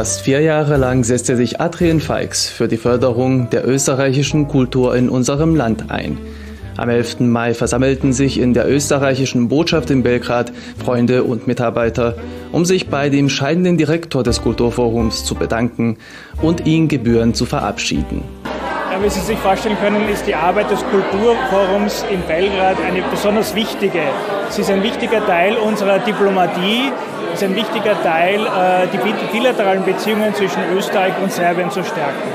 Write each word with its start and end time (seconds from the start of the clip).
Fast 0.00 0.22
vier 0.22 0.40
Jahre 0.40 0.78
lang 0.78 1.04
setzte 1.04 1.36
sich 1.36 1.60
Adrian 1.60 2.00
Feix 2.00 2.48
für 2.48 2.68
die 2.68 2.78
Förderung 2.78 3.50
der 3.50 3.68
österreichischen 3.68 4.48
Kultur 4.48 4.96
in 4.96 5.10
unserem 5.10 5.54
Land 5.54 5.90
ein. 5.90 6.16
Am 6.78 6.88
11. 6.88 7.20
Mai 7.20 7.52
versammelten 7.52 8.14
sich 8.14 8.40
in 8.40 8.54
der 8.54 8.66
österreichischen 8.66 9.50
Botschaft 9.50 9.90
in 9.90 10.02
Belgrad 10.02 10.52
Freunde 10.82 11.24
und 11.24 11.46
Mitarbeiter, 11.46 12.16
um 12.50 12.64
sich 12.64 12.88
bei 12.88 13.10
dem 13.10 13.28
scheidenden 13.28 13.76
Direktor 13.76 14.22
des 14.22 14.40
Kulturforums 14.40 15.26
zu 15.26 15.34
bedanken 15.34 15.98
und 16.40 16.66
ihn 16.66 16.88
gebührend 16.88 17.36
zu 17.36 17.44
verabschieden. 17.44 18.22
Ja, 18.90 19.04
wie 19.04 19.10
Sie 19.10 19.20
sich 19.20 19.38
vorstellen 19.38 19.76
können, 19.82 20.08
ist 20.08 20.26
die 20.26 20.34
Arbeit 20.34 20.70
des 20.70 20.80
Kulturforums 20.84 22.06
in 22.10 22.22
Belgrad 22.22 22.78
eine 22.80 23.02
besonders 23.10 23.54
wichtige. 23.54 24.00
Sie 24.50 24.62
ist 24.62 24.70
ein 24.70 24.82
wichtiger 24.82 25.24
Teil 25.24 25.56
unserer 25.56 26.00
Diplomatie, 26.00 26.90
ist 27.32 27.44
ein 27.44 27.54
wichtiger 27.54 28.02
Teil, 28.02 28.40
äh, 28.40 28.88
die 28.92 28.98
bilateralen 29.32 29.84
Beziehungen 29.84 30.34
zwischen 30.34 30.60
Österreich 30.76 31.12
und 31.22 31.30
Serbien 31.30 31.70
zu 31.70 31.84
stärken. 31.84 32.28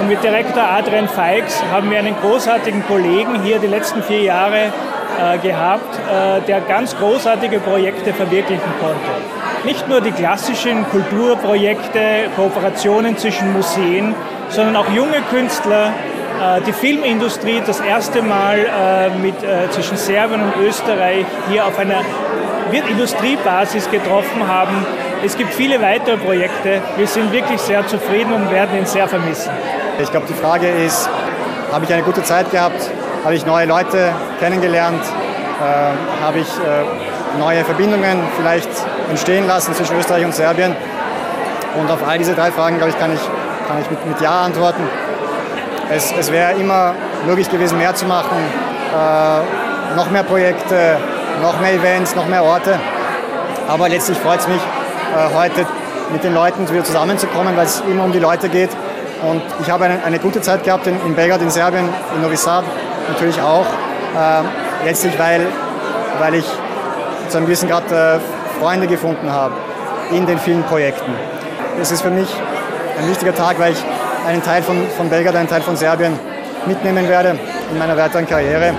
Und 0.00 0.08
mit 0.08 0.24
Direktor 0.24 0.62
Adrian 0.62 1.06
Feix 1.06 1.62
haben 1.70 1.90
wir 1.90 1.98
einen 1.98 2.16
großartigen 2.16 2.82
Kollegen 2.86 3.42
hier 3.42 3.58
die 3.58 3.66
letzten 3.66 4.02
vier 4.02 4.22
Jahre 4.22 4.72
äh, 5.20 5.36
gehabt, 5.38 5.98
äh, 5.98 6.40
der 6.46 6.62
ganz 6.62 6.96
großartige 6.96 7.58
Projekte 7.58 8.14
verwirklichen 8.14 8.72
konnte. 8.80 9.66
Nicht 9.66 9.86
nur 9.86 10.00
die 10.00 10.12
klassischen 10.12 10.88
Kulturprojekte, 10.88 12.30
Kooperationen 12.36 13.18
zwischen 13.18 13.52
Museen, 13.52 14.14
sondern 14.48 14.76
auch 14.76 14.88
junge 14.94 15.20
Künstler, 15.30 15.92
die 16.66 16.72
Filmindustrie 16.72 17.62
das 17.66 17.80
erste 17.80 18.22
Mal 18.22 19.10
mit, 19.22 19.34
zwischen 19.70 19.96
Serbien 19.96 20.40
und 20.42 20.56
Österreich 20.66 21.26
hier 21.50 21.66
auf 21.66 21.78
einer 21.78 22.02
Industriebasis 22.72 23.90
getroffen 23.90 24.46
haben. 24.46 24.86
Es 25.24 25.36
gibt 25.36 25.52
viele 25.52 25.80
weitere 25.82 26.16
Projekte. 26.16 26.80
Wir 26.96 27.06
sind 27.06 27.32
wirklich 27.32 27.60
sehr 27.60 27.86
zufrieden 27.86 28.32
und 28.32 28.50
werden 28.50 28.78
ihn 28.78 28.86
sehr 28.86 29.06
vermissen. 29.06 29.50
Ich 29.98 30.10
glaube, 30.10 30.26
die 30.28 30.34
Frage 30.34 30.68
ist, 30.68 31.10
habe 31.72 31.84
ich 31.84 31.92
eine 31.92 32.02
gute 32.02 32.22
Zeit 32.22 32.50
gehabt? 32.50 32.90
Habe 33.24 33.34
ich 33.34 33.44
neue 33.44 33.66
Leute 33.66 34.12
kennengelernt? 34.38 35.02
Äh, 35.02 36.24
habe 36.24 36.38
ich 36.38 36.48
äh, 36.48 37.38
neue 37.38 37.64
Verbindungen 37.64 38.18
vielleicht 38.36 38.70
entstehen 39.10 39.46
lassen 39.46 39.74
zwischen 39.74 39.98
Österreich 39.98 40.24
und 40.24 40.34
Serbien? 40.34 40.74
Und 41.78 41.90
auf 41.90 42.06
all 42.06 42.18
diese 42.18 42.34
drei 42.34 42.50
Fragen, 42.50 42.78
glaube 42.78 42.92
ich, 42.92 42.98
kann 42.98 43.12
ich, 43.12 43.20
kann 43.68 43.80
ich 43.80 43.90
mit, 43.90 44.06
mit 44.06 44.20
Ja 44.20 44.42
antworten. 44.42 44.82
Es, 45.92 46.12
es 46.16 46.30
wäre 46.30 46.52
immer 46.52 46.94
möglich 47.26 47.50
gewesen, 47.50 47.76
mehr 47.76 47.94
zu 47.94 48.06
machen, 48.06 48.36
äh, 48.94 49.96
noch 49.96 50.08
mehr 50.10 50.22
Projekte, 50.22 50.96
noch 51.42 51.60
mehr 51.60 51.74
Events, 51.74 52.14
noch 52.14 52.26
mehr 52.26 52.44
Orte. 52.44 52.78
Aber 53.66 53.88
letztlich 53.88 54.16
freut 54.18 54.38
es 54.38 54.46
mich, 54.46 54.60
äh, 54.60 55.34
heute 55.34 55.66
mit 56.12 56.22
den 56.22 56.32
Leuten 56.32 56.68
wieder 56.70 56.84
zusammenzukommen, 56.84 57.56
weil 57.56 57.66
es 57.66 57.82
immer 57.90 58.04
um 58.04 58.12
die 58.12 58.20
Leute 58.20 58.48
geht. 58.48 58.70
Und 59.22 59.42
ich 59.60 59.70
habe 59.70 59.86
eine, 59.86 60.04
eine 60.04 60.20
gute 60.20 60.40
Zeit 60.40 60.62
gehabt 60.62 60.86
in, 60.86 60.94
in, 61.04 61.14
Belgrad, 61.16 61.42
in 61.42 61.50
Serbien, 61.50 61.88
in 62.14 62.22
Novi 62.22 62.36
Sad 62.36 62.64
natürlich 63.08 63.40
auch. 63.40 63.66
Äh, 63.66 64.86
letztlich, 64.86 65.18
weil, 65.18 65.44
weil 66.20 66.34
ich 66.34 66.46
zu 67.28 67.36
einem 67.36 67.46
gewissen 67.46 67.68
Grad 67.68 67.90
äh, 67.90 68.20
Freunde 68.60 68.86
gefunden 68.86 69.32
habe 69.32 69.54
in 70.12 70.24
den 70.24 70.38
vielen 70.38 70.62
Projekten. 70.62 71.12
Es 71.80 71.90
ist 71.90 72.02
für 72.02 72.10
mich 72.10 72.28
ein 72.98 73.08
wichtiger 73.08 73.34
Tag, 73.34 73.58
weil 73.58 73.72
ich 73.72 73.84
einen 74.30 74.42
Teil 74.44 74.62
von, 74.62 74.76
von 74.96 75.08
Belgrad, 75.08 75.34
einen 75.34 75.48
Teil 75.48 75.60
von 75.60 75.76
Serbien 75.76 76.12
mitnehmen 76.64 77.08
werde 77.08 77.36
in 77.72 77.78
meiner 77.78 77.96
weiteren 77.96 78.26
Karriere. 78.26 78.72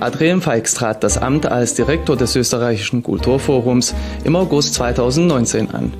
Adrian 0.00 0.40
Feix 0.40 0.72
trat 0.72 1.04
das 1.04 1.18
Amt 1.18 1.44
als 1.44 1.74
Direktor 1.74 2.16
des 2.16 2.34
österreichischen 2.34 3.02
Kulturforums 3.02 3.94
im 4.24 4.36
August 4.36 4.72
2019 4.74 5.70
an. 5.74 5.92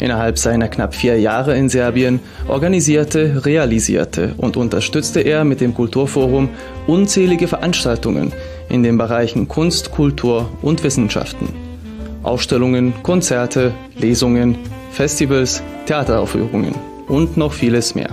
Innerhalb 0.00 0.36
seiner 0.38 0.66
knapp 0.66 0.96
vier 0.96 1.20
Jahre 1.20 1.56
in 1.56 1.68
Serbien 1.68 2.18
organisierte, 2.48 3.42
realisierte 3.44 4.34
und 4.36 4.56
unterstützte 4.56 5.20
er 5.20 5.44
mit 5.44 5.60
dem 5.60 5.72
Kulturforum 5.72 6.48
unzählige 6.88 7.46
Veranstaltungen 7.46 8.32
in 8.68 8.82
den 8.82 8.98
Bereichen 8.98 9.46
Kunst, 9.46 9.92
Kultur 9.92 10.48
und 10.60 10.82
Wissenschaften. 10.82 11.48
Ausstellungen, 12.24 12.94
Konzerte, 13.04 13.72
Lesungen, 13.96 14.58
Festivals, 14.90 15.62
Theateraufführungen 15.86 16.74
und 17.08 17.36
noch 17.36 17.52
vieles 17.52 17.94
mehr. 17.94 18.10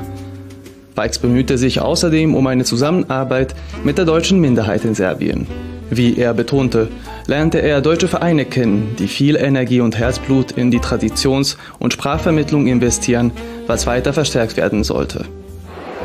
Bikes 0.95 1.19
bemühte 1.19 1.57
sich 1.57 1.81
außerdem 1.81 2.35
um 2.35 2.47
eine 2.47 2.63
Zusammenarbeit 2.63 3.55
mit 3.83 3.97
der 3.97 4.05
deutschen 4.05 4.39
Minderheit 4.39 4.85
in 4.85 4.95
Serbien. 4.95 5.47
Wie 5.89 6.17
er 6.17 6.33
betonte, 6.33 6.87
lernte 7.27 7.61
er 7.61 7.81
deutsche 7.81 8.07
Vereine 8.07 8.45
kennen, 8.45 8.95
die 8.97 9.07
viel 9.07 9.35
Energie 9.35 9.81
und 9.81 9.97
Herzblut 9.97 10.51
in 10.51 10.71
die 10.71 10.79
Traditions- 10.79 11.57
und 11.79 11.93
Sprachvermittlung 11.93 12.67
investieren, 12.67 13.31
was 13.67 13.87
weiter 13.87 14.13
verstärkt 14.13 14.55
werden 14.57 14.83
sollte. 14.83 15.25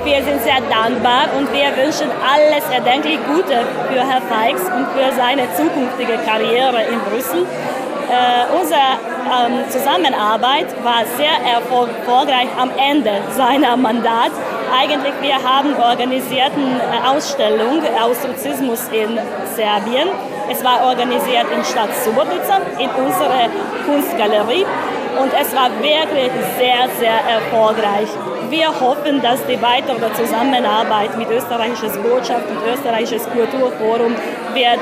Wir 0.05 0.23
sind 0.23 0.43
sehr 0.43 0.61
dankbar 0.71 1.27
und 1.37 1.53
wir 1.53 1.71
wünschen 1.83 2.11
alles 2.23 2.65
erdenklich 2.73 3.19
Gute 3.27 3.63
für 3.91 4.01
Herrn 4.01 4.23
Feix 4.31 4.61
und 4.61 4.87
für 4.95 5.15
seine 5.17 5.43
zukünftige 5.57 6.19
Karriere 6.25 6.83
in 6.91 6.99
Brüssel. 7.11 7.43
Äh, 8.07 8.47
unsere 8.57 8.79
ähm, 9.27 9.69
Zusammenarbeit 9.69 10.67
war 10.85 11.03
sehr 11.17 11.35
erfolgreich 11.43 12.47
am 12.57 12.71
Ende 12.79 13.11
seiner 13.37 13.77
Mandat. 13.77 14.31
Eigentlich, 14.73 15.15
wir 15.21 15.37
haben 15.43 15.75
organisiert 15.77 16.53
eine 16.55 17.11
Ausstellung 17.11 17.83
aus 18.01 18.23
Sozialismus 18.23 18.89
in 18.89 19.19
Serbien. 19.55 20.09
Es 20.51 20.63
war 20.65 20.85
organisiert 20.87 21.47
in 21.55 21.65
Stadt 21.65 21.91
Subotica, 22.05 22.61
in 22.79 22.91
unserer 22.91 23.49
Kunstgalerie. 23.85 24.67
Und 25.21 25.33
es 25.41 25.55
war 25.55 25.71
wirklich 25.81 26.31
sehr, 26.59 26.89
sehr 26.99 27.19
erfolgreich. 27.29 28.09
Wir 28.51 28.69
hoffen, 28.69 29.21
dass 29.23 29.45
die 29.47 29.61
weitere 29.61 30.13
Zusammenarbeit 30.15 31.17
mit 31.17 31.31
österreichischer 31.31 31.99
Botschaft 31.99 32.45
und 32.49 32.59
österreichisches 32.73 33.29
Kulturforum 33.31 34.15
wird 34.55 34.79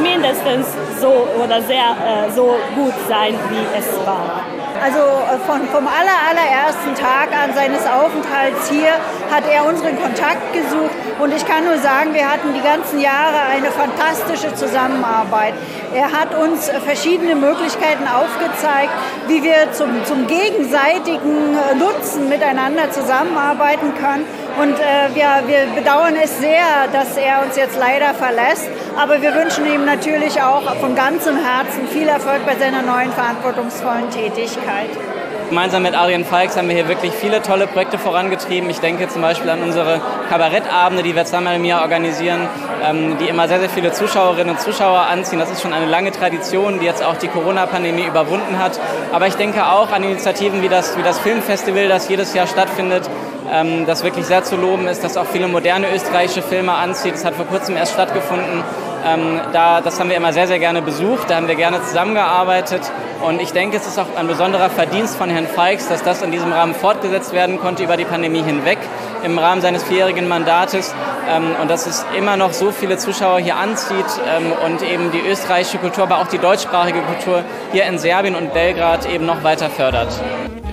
mindestens 0.00 0.66
so 1.00 1.26
oder 1.42 1.60
sehr 1.62 1.90
äh, 1.90 2.30
so 2.30 2.56
gut 2.74 2.94
sein, 3.08 3.34
wie 3.50 3.78
es 3.78 4.06
war. 4.06 4.44
Also 4.82 4.98
äh, 4.98 5.38
von, 5.46 5.62
vom 5.68 5.86
aller, 5.86 6.18
allerersten 6.28 6.96
Tag 6.96 7.28
an 7.30 7.54
seines 7.54 7.86
Aufenthalts 7.86 8.68
hier 8.68 8.90
hat 9.30 9.44
er 9.48 9.64
unseren 9.64 9.96
Kontakt 9.96 10.52
gesucht 10.52 10.90
und 11.20 11.32
ich 11.32 11.46
kann 11.46 11.64
nur 11.64 11.78
sagen, 11.78 12.12
wir 12.14 12.28
hatten 12.28 12.52
die 12.52 12.60
ganzen 12.60 12.98
Jahre 12.98 13.38
eine 13.48 13.70
fantastische 13.70 14.52
Zusammenarbeit. 14.54 15.54
Er 15.94 16.10
hat 16.10 16.34
uns 16.34 16.68
verschiedene 16.84 17.36
Möglichkeiten 17.36 18.08
aufgezeigt, 18.08 18.90
wie 19.28 19.44
wir 19.44 19.70
zum, 19.70 20.04
zum 20.04 20.26
gegenseitigen 20.26 21.56
Nutzen 21.78 22.28
miteinander 22.28 22.90
zusammenarbeiten 22.90 23.94
können. 23.94 24.24
Und 24.60 24.74
äh, 24.74 25.14
wir, 25.14 25.46
wir 25.46 25.66
bedauern 25.74 26.14
es 26.22 26.38
sehr, 26.38 26.88
dass 26.92 27.16
er 27.16 27.42
uns 27.42 27.56
jetzt 27.56 27.78
leider 27.78 28.12
verlässt. 28.14 28.68
Aber 28.96 29.22
wir 29.22 29.34
wünschen 29.34 29.66
ihm 29.66 29.84
natürlich 29.84 30.40
auch 30.42 30.74
von 30.76 30.94
ganzem 30.94 31.36
Herzen 31.36 31.88
viel 31.88 32.08
Erfolg 32.08 32.44
bei 32.44 32.56
seiner 32.56 32.82
neuen 32.82 33.12
verantwortungsvollen 33.12 34.10
Tätigkeit. 34.10 34.90
Gemeinsam 35.52 35.82
mit 35.82 35.94
Adrian 35.94 36.24
Falks 36.24 36.56
haben 36.56 36.68
wir 36.68 36.74
hier 36.74 36.88
wirklich 36.88 37.12
viele 37.12 37.42
tolle 37.42 37.66
Projekte 37.66 37.98
vorangetrieben. 37.98 38.70
Ich 38.70 38.80
denke 38.80 39.06
zum 39.08 39.20
Beispiel 39.20 39.50
an 39.50 39.60
unsere 39.60 40.00
Kabarettabende, 40.30 41.02
die 41.02 41.14
wir 41.14 41.26
zweimal 41.26 41.56
im 41.56 41.66
Jahr 41.66 41.82
organisieren, 41.82 42.48
ähm, 42.82 43.18
die 43.18 43.28
immer 43.28 43.46
sehr, 43.48 43.60
sehr 43.60 43.68
viele 43.68 43.92
Zuschauerinnen 43.92 44.54
und 44.54 44.60
Zuschauer 44.62 45.00
anziehen. 45.00 45.38
Das 45.38 45.50
ist 45.50 45.60
schon 45.60 45.74
eine 45.74 45.84
lange 45.84 46.10
Tradition, 46.10 46.80
die 46.80 46.86
jetzt 46.86 47.04
auch 47.04 47.18
die 47.18 47.28
Corona-Pandemie 47.28 48.04
überwunden 48.06 48.58
hat. 48.58 48.80
Aber 49.12 49.26
ich 49.26 49.34
denke 49.34 49.66
auch 49.66 49.92
an 49.92 50.02
Initiativen 50.02 50.62
wie 50.62 50.70
das, 50.70 50.96
wie 50.96 51.02
das 51.02 51.18
Filmfestival, 51.18 51.86
das 51.86 52.08
jedes 52.08 52.32
Jahr 52.32 52.46
stattfindet, 52.46 53.10
ähm, 53.52 53.84
das 53.84 54.04
wirklich 54.04 54.24
sehr 54.24 54.44
zu 54.44 54.56
loben 54.56 54.88
ist, 54.88 55.04
das 55.04 55.18
auch 55.18 55.26
viele 55.26 55.48
moderne 55.48 55.94
österreichische 55.94 56.40
Filme 56.40 56.72
anzieht. 56.72 57.12
Das 57.12 57.26
hat 57.26 57.34
vor 57.34 57.44
kurzem 57.44 57.76
erst 57.76 57.92
stattgefunden. 57.92 58.64
Ähm, 59.04 59.40
da, 59.52 59.80
das 59.80 59.98
haben 59.98 60.10
wir 60.10 60.16
immer 60.16 60.32
sehr, 60.32 60.46
sehr 60.46 60.58
gerne 60.58 60.82
besucht, 60.82 61.28
da 61.28 61.36
haben 61.36 61.48
wir 61.48 61.56
gerne 61.56 61.82
zusammengearbeitet 61.82 62.80
und 63.26 63.40
ich 63.40 63.52
denke, 63.52 63.76
es 63.76 63.86
ist 63.86 63.98
auch 63.98 64.16
ein 64.16 64.26
besonderer 64.26 64.70
Verdienst 64.70 65.16
von 65.16 65.30
Herrn 65.30 65.46
Feix, 65.46 65.88
dass 65.88 66.02
das 66.02 66.22
in 66.22 66.30
diesem 66.30 66.52
Rahmen 66.52 66.74
fortgesetzt 66.74 67.32
werden 67.32 67.58
konnte 67.58 67.84
über 67.84 67.96
die 67.96 68.04
Pandemie 68.04 68.42
hinweg 68.42 68.78
im 69.24 69.38
Rahmen 69.38 69.60
seines 69.60 69.84
vierjährigen 69.84 70.26
Mandates 70.28 70.94
ähm, 71.30 71.44
und 71.60 71.70
dass 71.70 71.86
es 71.86 72.04
immer 72.16 72.36
noch 72.36 72.52
so 72.52 72.72
viele 72.72 72.98
Zuschauer 72.98 73.38
hier 73.38 73.56
anzieht 73.56 74.06
ähm, 74.26 74.52
und 74.66 74.82
eben 74.82 75.10
die 75.12 75.20
österreichische 75.28 75.78
Kultur, 75.78 76.04
aber 76.04 76.18
auch 76.18 76.28
die 76.28 76.38
deutschsprachige 76.38 77.00
Kultur 77.00 77.44
hier 77.72 77.84
in 77.84 77.98
Serbien 77.98 78.34
und 78.34 78.52
Belgrad 78.52 79.08
eben 79.08 79.26
noch 79.26 79.44
weiter 79.44 79.70
fördert. 79.70 80.08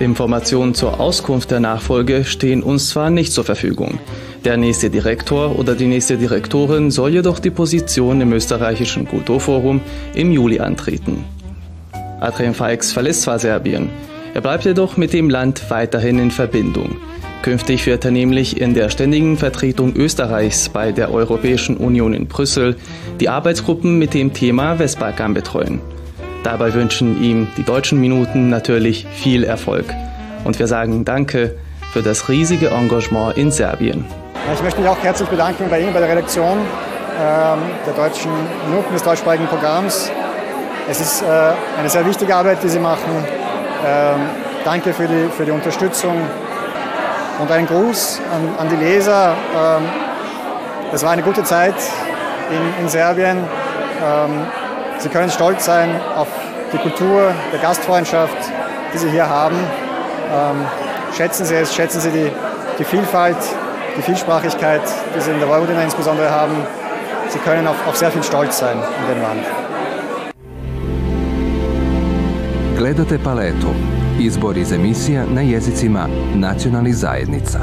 Informationen 0.00 0.74
zur 0.74 0.98
Auskunft 0.98 1.50
der 1.50 1.60
Nachfolge 1.60 2.24
stehen 2.24 2.62
uns 2.62 2.88
zwar 2.88 3.10
nicht 3.10 3.32
zur 3.32 3.44
Verfügung. 3.44 3.98
Der 4.44 4.56
nächste 4.56 4.88
Direktor 4.88 5.58
oder 5.58 5.74
die 5.74 5.86
nächste 5.86 6.16
Direktorin 6.16 6.90
soll 6.90 7.10
jedoch 7.10 7.40
die 7.40 7.50
Position 7.50 8.22
im 8.22 8.32
österreichischen 8.32 9.06
Kulturforum 9.06 9.82
im 10.14 10.32
Juli 10.32 10.60
antreten. 10.60 11.24
Adrian 12.20 12.54
Feix 12.54 12.90
verlässt 12.92 13.22
zwar 13.22 13.38
Serbien, 13.38 13.90
er 14.32 14.40
bleibt 14.40 14.64
jedoch 14.64 14.96
mit 14.96 15.12
dem 15.12 15.28
Land 15.28 15.70
weiterhin 15.70 16.18
in 16.18 16.30
Verbindung. 16.30 16.96
Künftig 17.42 17.86
wird 17.86 18.04
er 18.04 18.12
nämlich 18.12 18.60
in 18.60 18.72
der 18.72 18.88
ständigen 18.88 19.36
Vertretung 19.36 19.94
Österreichs 19.94 20.70
bei 20.70 20.92
der 20.92 21.12
Europäischen 21.12 21.76
Union 21.76 22.14
in 22.14 22.26
Brüssel 22.26 22.76
die 23.18 23.28
Arbeitsgruppen 23.28 23.98
mit 23.98 24.14
dem 24.14 24.32
Thema 24.32 24.78
Westbalkan 24.78 25.34
betreuen. 25.34 25.80
Dabei 26.44 26.72
wünschen 26.72 27.22
ihm 27.22 27.48
die 27.58 27.62
deutschen 27.62 28.00
Minuten 28.00 28.48
natürlich 28.48 29.06
viel 29.06 29.44
Erfolg. 29.44 29.86
Und 30.44 30.58
wir 30.58 30.66
sagen 30.66 31.04
Danke 31.04 31.56
für 31.92 32.02
das 32.02 32.28
riesige 32.30 32.68
Engagement 32.70 33.36
in 33.36 33.50
Serbien. 33.50 34.04
Ich 34.48 34.62
möchte 34.62 34.80
mich 34.80 34.88
auch 34.88 34.98
herzlich 35.00 35.28
bedanken 35.28 35.68
bei 35.68 35.80
Ihnen, 35.80 35.92
bei 35.92 36.00
der 36.00 36.08
Redaktion 36.08 36.58
ähm, 36.58 37.58
der 37.86 37.92
deutschen 37.92 38.32
NUP, 38.72 38.90
des 38.92 39.02
deutschsprachigen 39.02 39.46
Programms. 39.46 40.10
Es 40.88 40.98
ist 40.98 41.22
äh, 41.22 41.26
eine 41.78 41.88
sehr 41.88 42.04
wichtige 42.04 42.34
Arbeit, 42.34 42.60
die 42.62 42.68
Sie 42.68 42.80
machen. 42.80 43.24
Ähm, 43.86 44.20
danke 44.64 44.92
für 44.92 45.06
die, 45.06 45.28
für 45.36 45.44
die 45.44 45.52
Unterstützung 45.52 46.16
und 47.38 47.50
einen 47.50 47.66
Gruß 47.66 48.20
an, 48.34 48.66
an 48.66 48.68
die 48.70 48.82
Leser. 48.82 49.36
Ähm, 49.54 49.88
es 50.92 51.04
war 51.04 51.12
eine 51.12 51.22
gute 51.22 51.44
Zeit 51.44 51.76
in, 52.50 52.84
in 52.84 52.88
Serbien. 52.88 53.44
Sie 54.98 55.10
können 55.10 55.30
stolz 55.30 55.66
sein 55.66 56.00
auf 56.16 56.26
die 56.72 56.78
Kultur 56.78 57.32
der 57.52 57.60
Gastfreundschaft, 57.60 58.36
die 58.92 58.98
Sie 58.98 59.10
hier 59.10 59.28
haben. 59.28 59.56
Schätzen 61.14 61.44
Sie 61.44 61.54
es, 61.54 61.74
schätzen 61.74 62.00
Sie 62.00 62.10
die, 62.10 62.32
die 62.78 62.84
Vielfalt, 62.84 63.36
die 63.96 64.02
Vielsprachigkeit, 64.02 64.82
die 65.14 65.20
Sie 65.20 65.30
in 65.30 65.38
der 65.38 65.48
Vojvodina 65.48 65.82
insbesondere 65.82 66.30
haben. 66.30 66.56
Sie 67.28 67.38
können 67.38 67.66
auf, 67.66 67.76
auf 67.86 67.96
sehr 67.96 68.10
viel 68.10 68.22
stolz 68.22 68.58
sein 68.58 68.76
in 68.76 69.14
dem 69.14 69.22
Land. 69.22 69.44
Gledate 72.76 73.18
paletu. 73.18 73.68
Izbor 74.18 74.56
iz 74.56 74.72
emisija 74.72 75.24
na 75.34 75.40
jezicima 75.40 76.08
nacionalnih 76.34 76.94
zajednica. 76.96 77.60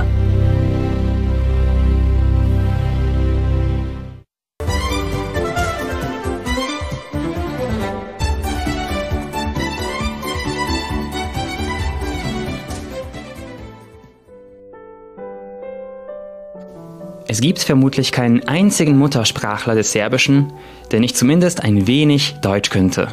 Es 17.38 17.42
gibt 17.42 17.60
vermutlich 17.60 18.12
keinen 18.12 18.48
einzigen 18.48 18.98
Muttersprachler 18.98 19.75
des 19.75 19.92
Serbischen, 19.92 20.51
der 20.92 21.00
nicht 21.00 21.16
zumindest 21.16 21.63
ein 21.63 21.86
wenig 21.86 22.34
Deutsch 22.42 22.72
könnte. 22.72 23.10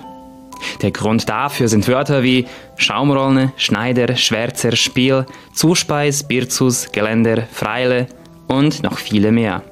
Der 0.80 0.92
Grund 0.92 1.28
dafür 1.28 1.68
sind 1.68 1.86
Wörter 1.88 2.22
wie 2.22 2.46
Schaumrollne, 2.78 3.52
Schneider, 3.58 4.16
Schwärzer, 4.16 4.76
Spiel, 4.76 5.26
Zuspeis, 5.52 6.22
Birzus, 6.22 6.90
Geländer, 6.90 7.42
Freile 7.52 8.06
und 8.48 8.82
noch 8.82 8.96
viele 8.96 9.30
mehr. 9.30 9.62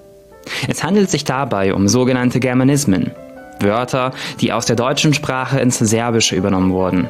Es 0.69 0.85
handelt 0.85 1.09
sich 1.09 1.25
dabei 1.25 1.73
um 1.73 1.89
sogenannte 1.89 2.39
Germanismen, 2.39 3.11
Wörter, 3.59 4.13
die 4.43 4.53
aus 4.53 4.67
der 4.67 4.77
deutschen 4.77 5.15
Sprache 5.15 5.61
ins 5.61 5.79
Serbische 5.79 6.37
übernommen 6.37 6.73
wurden. 6.73 7.09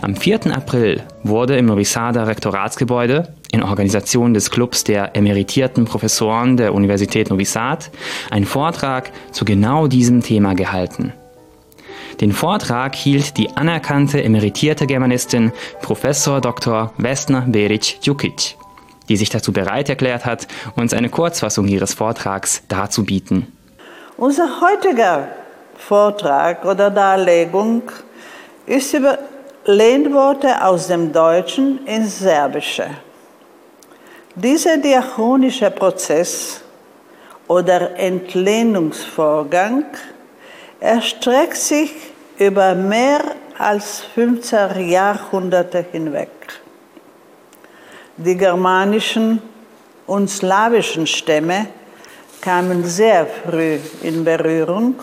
Am 0.00 0.16
4. 0.16 0.56
April 0.56 1.02
wurde 1.22 1.58
im 1.58 1.66
Novi 1.66 1.84
Sada 1.84 2.24
Rektoratsgebäude 2.24 3.34
in 3.52 3.62
Organisation 3.62 4.34
des 4.34 4.50
Clubs 4.50 4.84
der 4.84 5.16
emeritierten 5.16 5.84
Professoren 5.84 6.56
der 6.56 6.74
Universität 6.74 7.30
Novi 7.30 7.44
Sad 7.44 7.90
ein 8.30 8.44
Vortrag 8.44 9.10
zu 9.32 9.44
genau 9.44 9.86
diesem 9.86 10.22
Thema 10.22 10.54
gehalten. 10.54 11.12
Den 12.20 12.32
Vortrag 12.32 12.94
hielt 12.96 13.36
die 13.36 13.50
anerkannte 13.56 14.22
emeritierte 14.22 14.86
Germanistin 14.86 15.52
Professor 15.82 16.40
Dr. 16.40 16.92
Vesna 16.98 17.44
Beric 17.46 18.00
Djukic, 18.02 18.56
die 19.08 19.16
sich 19.16 19.30
dazu 19.30 19.52
bereit 19.52 19.88
erklärt 19.88 20.26
hat, 20.26 20.48
uns 20.74 20.92
eine 20.92 21.08
Kurzfassung 21.10 21.68
ihres 21.68 21.94
Vortrags 21.94 22.62
darzubieten. 22.68 23.46
Unser 24.16 24.60
heutiger 24.60 25.28
Vortrag 25.76 26.64
oder 26.64 26.90
Darlegung 26.90 27.82
ist 28.66 28.92
über 28.92 29.18
Lehnworte 29.64 30.64
aus 30.64 30.88
dem 30.88 31.12
Deutschen 31.12 31.86
ins 31.86 32.18
Serbische. 32.18 32.88
Dieser 34.42 34.76
diachronische 34.76 35.68
Prozess 35.68 36.60
oder 37.48 37.98
Entlehnungsvorgang 37.98 39.86
erstreckt 40.78 41.56
sich 41.56 41.92
über 42.38 42.76
mehr 42.76 43.34
als 43.58 43.98
15 44.14 44.88
Jahrhunderte 44.88 45.84
hinweg. 45.90 46.30
Die 48.16 48.36
germanischen 48.36 49.42
und 50.06 50.30
slawischen 50.30 51.08
Stämme 51.08 51.66
kamen 52.40 52.84
sehr 52.84 53.26
früh 53.26 53.80
in 54.02 54.24
Berührung 54.24 54.94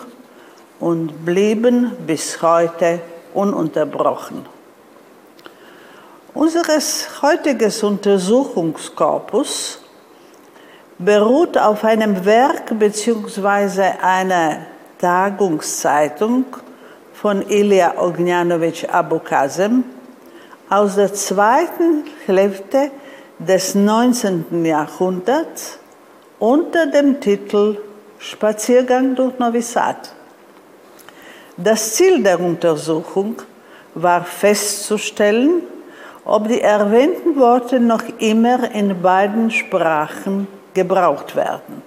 und 0.80 1.26
blieben 1.26 1.92
bis 2.06 2.40
heute 2.40 3.00
ununterbrochen. 3.34 4.55
Unseres 6.36 7.22
heutiges 7.22 7.82
Untersuchungskorpus 7.82 9.80
beruht 10.98 11.56
auf 11.56 11.82
einem 11.82 12.26
Werk 12.26 12.78
bzw. 12.78 13.80
einer 14.02 14.66
Tagungszeitung 14.98 16.44
von 17.14 17.40
Ilya 17.48 17.94
Ognjanovic 17.96 18.86
Abukazem 18.92 19.84
aus 20.68 20.96
der 20.96 21.14
zweiten 21.14 22.04
Hälfte 22.26 22.90
des 23.38 23.74
19. 23.74 24.62
Jahrhunderts 24.62 25.78
unter 26.38 26.84
dem 26.84 27.18
Titel 27.18 27.78
Spaziergang 28.18 29.14
durch 29.14 29.38
Novi 29.38 29.62
Sad. 29.62 30.12
Das 31.56 31.94
Ziel 31.94 32.22
der 32.22 32.38
Untersuchung 32.38 33.36
war 33.94 34.22
festzustellen, 34.22 35.62
ob 36.26 36.48
die 36.48 36.60
erwähnten 36.60 37.36
Worte 37.36 37.78
noch 37.78 38.02
immer 38.18 38.70
in 38.72 39.00
beiden 39.00 39.50
Sprachen 39.50 40.48
gebraucht 40.74 41.36
werden. 41.36 41.82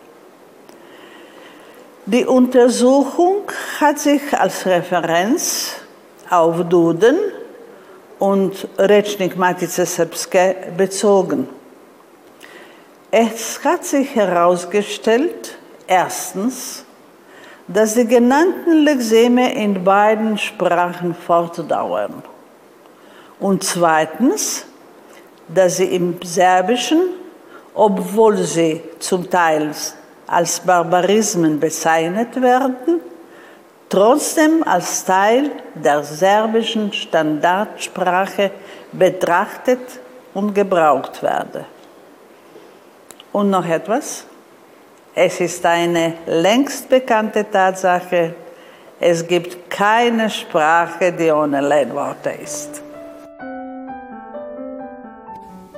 Die 2.05 2.25
Untersuchung 2.25 3.43
hat 3.79 3.99
sich 3.99 4.21
als 4.33 4.65
Referenz 4.65 5.73
auf 6.29 6.67
Duden 6.67 7.17
und 8.17 8.67
Rechnik 8.77 9.37
Matice 9.37 9.85
Srpske 9.85 10.55
bezogen. 10.75 11.47
Es 13.11 13.63
hat 13.63 13.85
sich 13.85 14.15
herausgestellt, 14.15 15.57
erstens, 15.85 16.85
dass 17.67 17.93
die 17.93 18.07
genannten 18.07 18.83
Lexeme 18.83 19.53
in 19.53 19.83
beiden 19.83 20.37
Sprachen 20.37 21.13
fortdauern. 21.13 22.23
Und 23.39 23.63
zweitens, 23.63 24.65
dass 25.47 25.77
sie 25.77 25.95
im 25.95 26.19
Serbischen, 26.21 27.09
obwohl 27.73 28.37
sie 28.37 28.81
zum 28.99 29.29
Teil 29.29 29.71
als 30.27 30.59
Barbarismen 30.59 31.59
bezeichnet 31.59 32.39
werden, 32.41 33.01
trotzdem 33.87 34.63
als 34.63 35.03
Teil 35.05 35.51
der 35.73 36.03
serbischen 36.03 36.93
Standardsprache 36.93 38.51
betrachtet 38.91 39.79
und 40.33 40.53
gebraucht 40.53 41.23
werden. 41.23 41.65
Und 43.31 43.49
noch 43.49 43.65
etwas? 43.65 44.25
Es 45.15 45.39
ist 45.39 45.65
eine 45.65 46.13
längst 46.27 46.87
bekannte 46.89 47.49
Tatsache, 47.49 48.35
es 48.99 49.25
gibt 49.25 49.69
keine 49.69 50.29
Sprache, 50.29 51.11
die 51.13 51.31
ohne 51.31 51.61
Lehnworte 51.61 52.31
ist. 52.31 52.83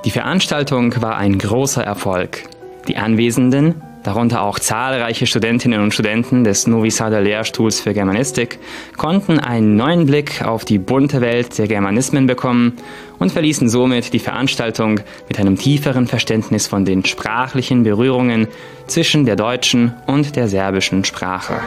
Die 0.04 0.12
Veranstaltung 0.12 1.00
war 1.02 1.18
ein 1.18 1.38
großer 1.38 1.84
Erfolg. 1.84 2.44
Die 2.88 2.98
Anwesenden 2.98 3.82
darunter 4.04 4.42
auch 4.42 4.60
zahlreiche 4.60 5.28
Studentinnen 5.28 5.82
und 5.82 5.94
Studenten 5.94 6.44
des 6.44 6.68
Novi 6.68 6.90
Sada 6.90 7.20
Lehrstuhls 7.20 7.82
für 7.82 7.94
Germanistik, 7.94 8.60
konnten 8.98 9.40
einen 9.40 9.76
neuen 9.76 10.06
Blick 10.06 10.44
auf 10.44 10.66
die 10.66 10.80
bunte 10.80 11.22
Welt 11.22 11.58
der 11.58 11.68
Germanismen 11.68 12.28
bekommen 12.28 12.78
und 13.20 13.32
verließen 13.32 13.70
somit 13.70 14.14
die 14.14 14.20
Veranstaltung 14.20 15.02
mit 15.28 15.40
einem 15.40 15.58
tieferen 15.58 16.08
Verständnis 16.08 16.68
von 16.68 16.86
den 16.86 17.06
sprachlichen 17.06 17.84
Berührungen 17.84 18.48
zwischen 18.88 19.26
der 19.26 19.36
deutschen 19.36 19.94
und 20.08 20.36
der 20.36 20.48
serbischen 20.48 21.06
Sprache. 21.06 21.62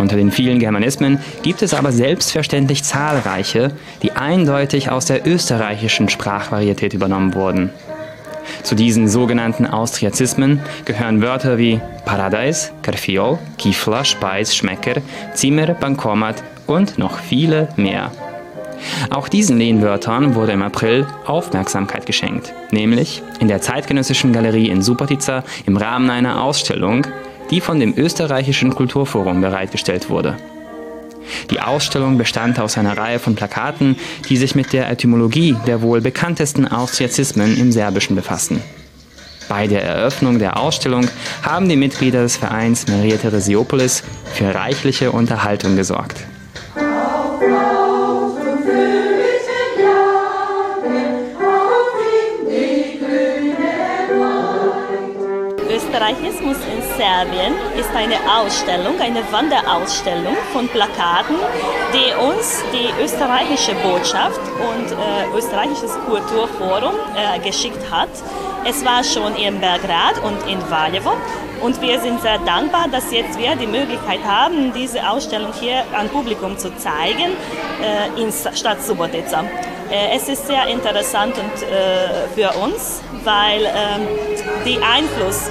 Unter 0.00 0.16
den 0.16 0.30
vielen 0.30 0.58
Germanismen 0.58 1.18
gibt 1.42 1.60
es 1.60 1.74
aber 1.74 1.92
selbstverständlich 1.92 2.82
zahlreiche, 2.82 3.72
die 4.02 4.12
eindeutig 4.12 4.90
aus 4.90 5.04
der 5.04 5.26
österreichischen 5.26 6.08
Sprachvarietät 6.08 6.94
übernommen 6.94 7.34
wurden. 7.34 7.68
Zu 8.62 8.74
diesen 8.74 9.08
sogenannten 9.08 9.66
Austriazismen 9.66 10.60
gehören 10.86 11.20
Wörter 11.20 11.58
wie 11.58 11.80
Paradise, 12.06 12.70
Karfiol, 12.80 13.38
Kifla, 13.58 14.02
Speis, 14.02 14.56
Schmecker, 14.56 15.02
Zimmer, 15.34 15.74
Bankomat 15.74 16.42
und 16.66 16.96
noch 16.96 17.18
viele 17.18 17.68
mehr. 17.76 18.10
Auch 19.10 19.28
diesen 19.28 19.58
Lehnwörtern 19.58 20.34
wurde 20.34 20.52
im 20.52 20.62
April 20.62 21.06
Aufmerksamkeit 21.26 22.06
geschenkt, 22.06 22.54
nämlich 22.70 23.22
in 23.38 23.48
der 23.48 23.60
Zeitgenössischen 23.60 24.32
Galerie 24.32 24.70
in 24.70 24.80
Subotica 24.80 25.44
im 25.66 25.76
Rahmen 25.76 26.08
einer 26.08 26.42
Ausstellung 26.42 27.06
die 27.50 27.60
von 27.60 27.80
dem 27.80 27.94
österreichischen 27.96 28.74
Kulturforum 28.74 29.40
bereitgestellt 29.40 30.08
wurde. 30.08 30.36
Die 31.50 31.60
Ausstellung 31.60 32.18
bestand 32.18 32.58
aus 32.58 32.78
einer 32.78 32.96
Reihe 32.96 33.18
von 33.18 33.34
Plakaten, 33.34 33.96
die 34.28 34.36
sich 34.36 34.54
mit 34.54 34.72
der 34.72 34.90
Etymologie 34.90 35.56
der 35.66 35.82
wohl 35.82 36.00
bekanntesten 36.00 36.66
Austriazismen 36.66 37.56
im 37.56 37.72
Serbischen 37.72 38.16
befassen. 38.16 38.62
Bei 39.48 39.66
der 39.66 39.82
Eröffnung 39.82 40.38
der 40.38 40.58
Ausstellung 40.58 41.08
haben 41.42 41.68
die 41.68 41.76
Mitglieder 41.76 42.22
des 42.22 42.36
Vereins 42.36 42.86
Maria 42.86 43.16
Theresiopolis 43.16 44.04
für 44.32 44.54
reichliche 44.54 45.10
Unterhaltung 45.10 45.76
gesorgt. 45.76 46.24
Österreichismus 55.90 56.56
in 56.72 56.82
Serbien 56.96 57.52
ist 57.76 57.90
eine 57.96 58.14
Ausstellung, 58.32 59.00
eine 59.00 59.24
Wanderausstellung 59.32 60.36
von 60.52 60.68
Plakaten, 60.68 61.34
die 61.92 62.14
uns 62.14 62.62
die 62.72 63.02
österreichische 63.02 63.74
Botschaft 63.82 64.40
und 64.60 64.92
äh, 64.92 65.36
österreichisches 65.36 65.98
Kulturforum 66.06 66.94
äh, 67.16 67.40
geschickt 67.40 67.90
hat. 67.90 68.08
Es 68.64 68.84
war 68.84 69.02
schon 69.02 69.34
in 69.34 69.58
Belgrad 69.58 70.22
und 70.22 70.48
in 70.48 70.60
Valjevo 70.70 71.14
und 71.60 71.80
wir 71.82 71.98
sind 71.98 72.22
sehr 72.22 72.38
dankbar, 72.38 72.86
dass 72.88 73.10
jetzt 73.10 73.36
wir 73.36 73.56
die 73.56 73.66
Möglichkeit 73.66 74.20
haben, 74.24 74.72
diese 74.72 75.08
Ausstellung 75.10 75.52
hier 75.58 75.82
an 75.92 76.08
Publikum 76.08 76.56
zu 76.56 76.70
zeigen 76.76 77.32
äh, 77.82 78.22
in 78.22 78.30
Stadt 78.30 78.80
Subotica. 78.80 79.42
Äh, 79.90 80.16
es 80.16 80.28
ist 80.28 80.46
sehr 80.46 80.68
interessant 80.68 81.34
und, 81.36 81.62
äh, 81.64 82.28
für 82.36 82.56
uns, 82.60 83.02
weil 83.24 83.62
ähm, 83.64 84.06
der 84.64 84.88
Einfluss 84.88 85.50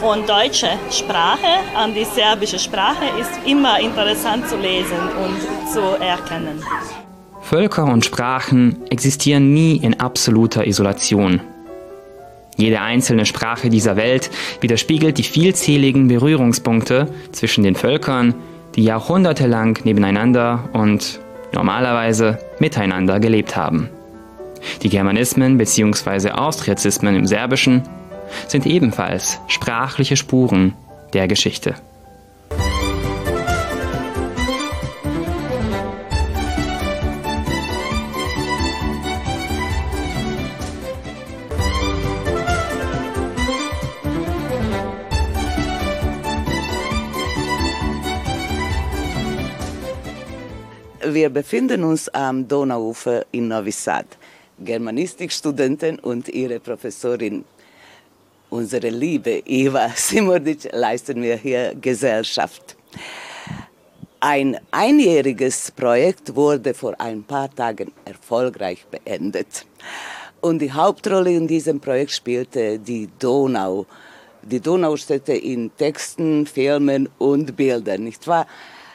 von 0.00 0.24
deutscher 0.26 0.78
Sprache 0.90 1.58
an 1.74 1.92
die 1.92 2.04
serbische 2.04 2.58
Sprache 2.58 3.04
ist 3.20 3.30
immer 3.46 3.80
interessant 3.80 4.48
zu 4.48 4.56
lesen 4.56 4.98
und 5.22 5.72
zu 5.72 5.80
erkennen. 6.00 6.62
Völker 7.42 7.84
und 7.84 8.04
Sprachen 8.04 8.86
existieren 8.90 9.52
nie 9.52 9.76
in 9.76 9.98
absoluter 9.98 10.66
Isolation. 10.66 11.40
Jede 12.56 12.80
einzelne 12.80 13.26
Sprache 13.26 13.70
dieser 13.70 13.96
Welt 13.96 14.30
widerspiegelt 14.60 15.18
die 15.18 15.22
vielzähligen 15.24 16.08
Berührungspunkte 16.08 17.08
zwischen 17.32 17.64
den 17.64 17.74
Völkern, 17.74 18.34
die 18.76 18.84
jahrhundertelang 18.84 19.78
nebeneinander 19.84 20.68
und 20.72 21.20
normalerweise 21.52 22.38
miteinander 22.60 23.18
gelebt 23.18 23.56
haben. 23.56 23.88
Die 24.82 24.88
Germanismen 24.88 25.58
bzw. 25.58 26.30
Austriazismen 26.30 27.16
im 27.16 27.26
Serbischen 27.26 27.82
sind 28.46 28.66
ebenfalls 28.66 29.38
sprachliche 29.48 30.16
Spuren 30.16 30.74
der 31.12 31.28
Geschichte. 31.28 31.74
Wir 51.10 51.30
befinden 51.30 51.84
uns 51.84 52.08
am 52.10 52.46
Donauufer 52.46 53.24
in 53.32 53.48
Novi 53.48 53.72
Sad. 53.72 54.06
Germanistikstudenten 54.58 55.98
und 55.98 56.28
ihre 56.28 56.60
Professorin 56.60 57.44
unsere 58.50 58.88
liebe 58.88 59.42
Eva 59.46 59.90
Simordic 59.94 60.68
leisten 60.72 61.20
mir 61.20 61.36
hier 61.36 61.74
Gesellschaft. 61.74 62.76
Ein 64.20 64.58
einjähriges 64.70 65.70
Projekt 65.70 66.34
wurde 66.34 66.74
vor 66.74 67.00
ein 67.00 67.22
paar 67.22 67.54
Tagen 67.54 67.92
erfolgreich 68.04 68.84
beendet. 68.90 69.64
Und 70.40 70.60
die 70.60 70.72
Hauptrolle 70.72 71.32
in 71.32 71.46
diesem 71.46 71.78
Projekt 71.80 72.12
spielte 72.12 72.78
die 72.78 73.08
Donau. 73.18 73.86
Die 74.42 74.60
Donaustädte 74.60 75.34
in 75.34 75.70
Texten, 75.76 76.46
Filmen 76.46 77.08
und 77.18 77.56
Bildern, 77.56 78.04
nicht 78.04 78.26
wahr? 78.26 78.46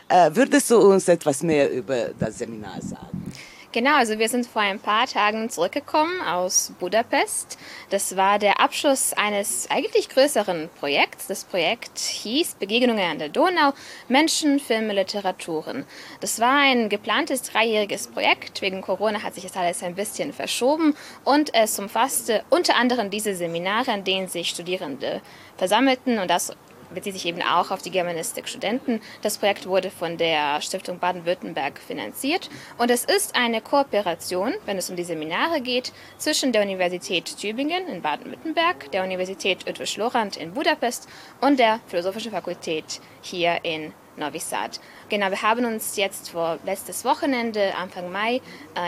Äh, 0.10 0.32
würdest 0.34 0.72
du 0.72 0.78
uns 0.78 1.08
etwas 1.08 1.44
mehr 1.44 1.72
über 1.72 2.10
das 2.20 2.40
Seminar 2.40 2.82
sagen? 2.82 3.32
Genau, 3.74 3.96
also 3.96 4.20
wir 4.20 4.30
sind 4.30 4.46
vor 4.46 4.62
ein 4.62 4.80
paar 4.80 5.08
Tagen 5.08 5.50
zurückgekommen 5.50 6.22
aus 6.22 6.74
Budapest. 6.80 7.58
Das 7.90 8.16
war 8.16 8.38
der 8.38 8.60
Abschluss 8.60 9.14
eines 9.14 9.68
eigentlich 9.72 10.10
größeren 10.10 10.70
Projekts. 10.80 11.26
Das 11.26 11.44
Projekt 11.44 11.98
hieß 11.98 12.54
Begegnungen 12.60 13.04
an 13.04 13.18
der 13.18 13.30
Donau, 13.30 13.74
Menschen, 14.08 14.60
Filme, 14.60 14.94
Literaturen. 14.94 15.88
Das 16.20 16.40
war 16.40 16.56
ein 16.58 16.88
geplantes 16.88 17.42
dreijähriges 17.42 18.10
Projekt. 18.10 18.62
Wegen 18.62 18.82
Corona 18.82 19.24
hat 19.24 19.34
sich 19.34 19.44
das 19.44 19.58
alles 19.58 19.82
ein 19.82 19.96
bisschen 19.96 20.34
verschoben 20.34 20.96
und 21.24 21.52
es 21.56 21.80
umfasste 21.80 22.44
unter 22.52 22.76
anderem 22.76 23.10
diese 23.10 23.34
Seminare, 23.34 23.92
an 23.92 24.04
denen 24.04 24.28
sich 24.28 24.50
Studierende 24.50 25.20
versammelten 25.58 26.20
und 26.20 26.30
das 26.30 26.56
bezieht 26.94 27.14
sich 27.14 27.26
eben 27.26 27.42
auch 27.42 27.72
auf 27.72 27.82
die 27.82 27.92
Germanistik-Studenten. 27.92 29.02
Das 29.22 29.38
Projekt 29.38 29.68
wurde 29.68 29.92
von 29.92 30.18
der 30.18 30.62
Stiftung 30.62 31.00
Baden-Württemberg 31.00 31.80
finanziert 31.80 32.50
und 32.78 32.92
es 32.92 33.04
ist 33.06 33.36
eine 33.36 33.62
Kooperation, 33.62 34.54
wenn 34.66 34.78
es 34.78 34.90
um 34.90 34.96
die 34.96 35.04
Seminare 35.04 35.62
geht, 35.62 35.92
zwischen 36.18 36.52
der 36.52 36.62
Universität 36.62 37.38
Tübingen 37.38 37.88
in 37.88 38.02
Baden-Württemberg, 38.02 38.92
der 38.92 39.04
Universität 39.04 39.68
Ötvisch-Lorand 39.68 40.38
in 40.38 40.54
Budapest 40.54 41.08
und 41.42 41.60
der 41.60 41.80
Philosophischen 41.88 42.32
Fakultät 42.32 43.02
hier 43.22 43.60
in 43.64 43.94
Novi 44.16 44.40
Sad. 44.40 44.80
Genau, 45.10 45.30
wir 45.30 45.42
haben 45.42 45.66
uns 45.66 45.96
jetzt 45.96 46.30
vor 46.30 46.60
letztes 46.66 47.04
Wochenende, 47.04 47.76
Anfang 47.76 48.12
Mai, 48.12 48.42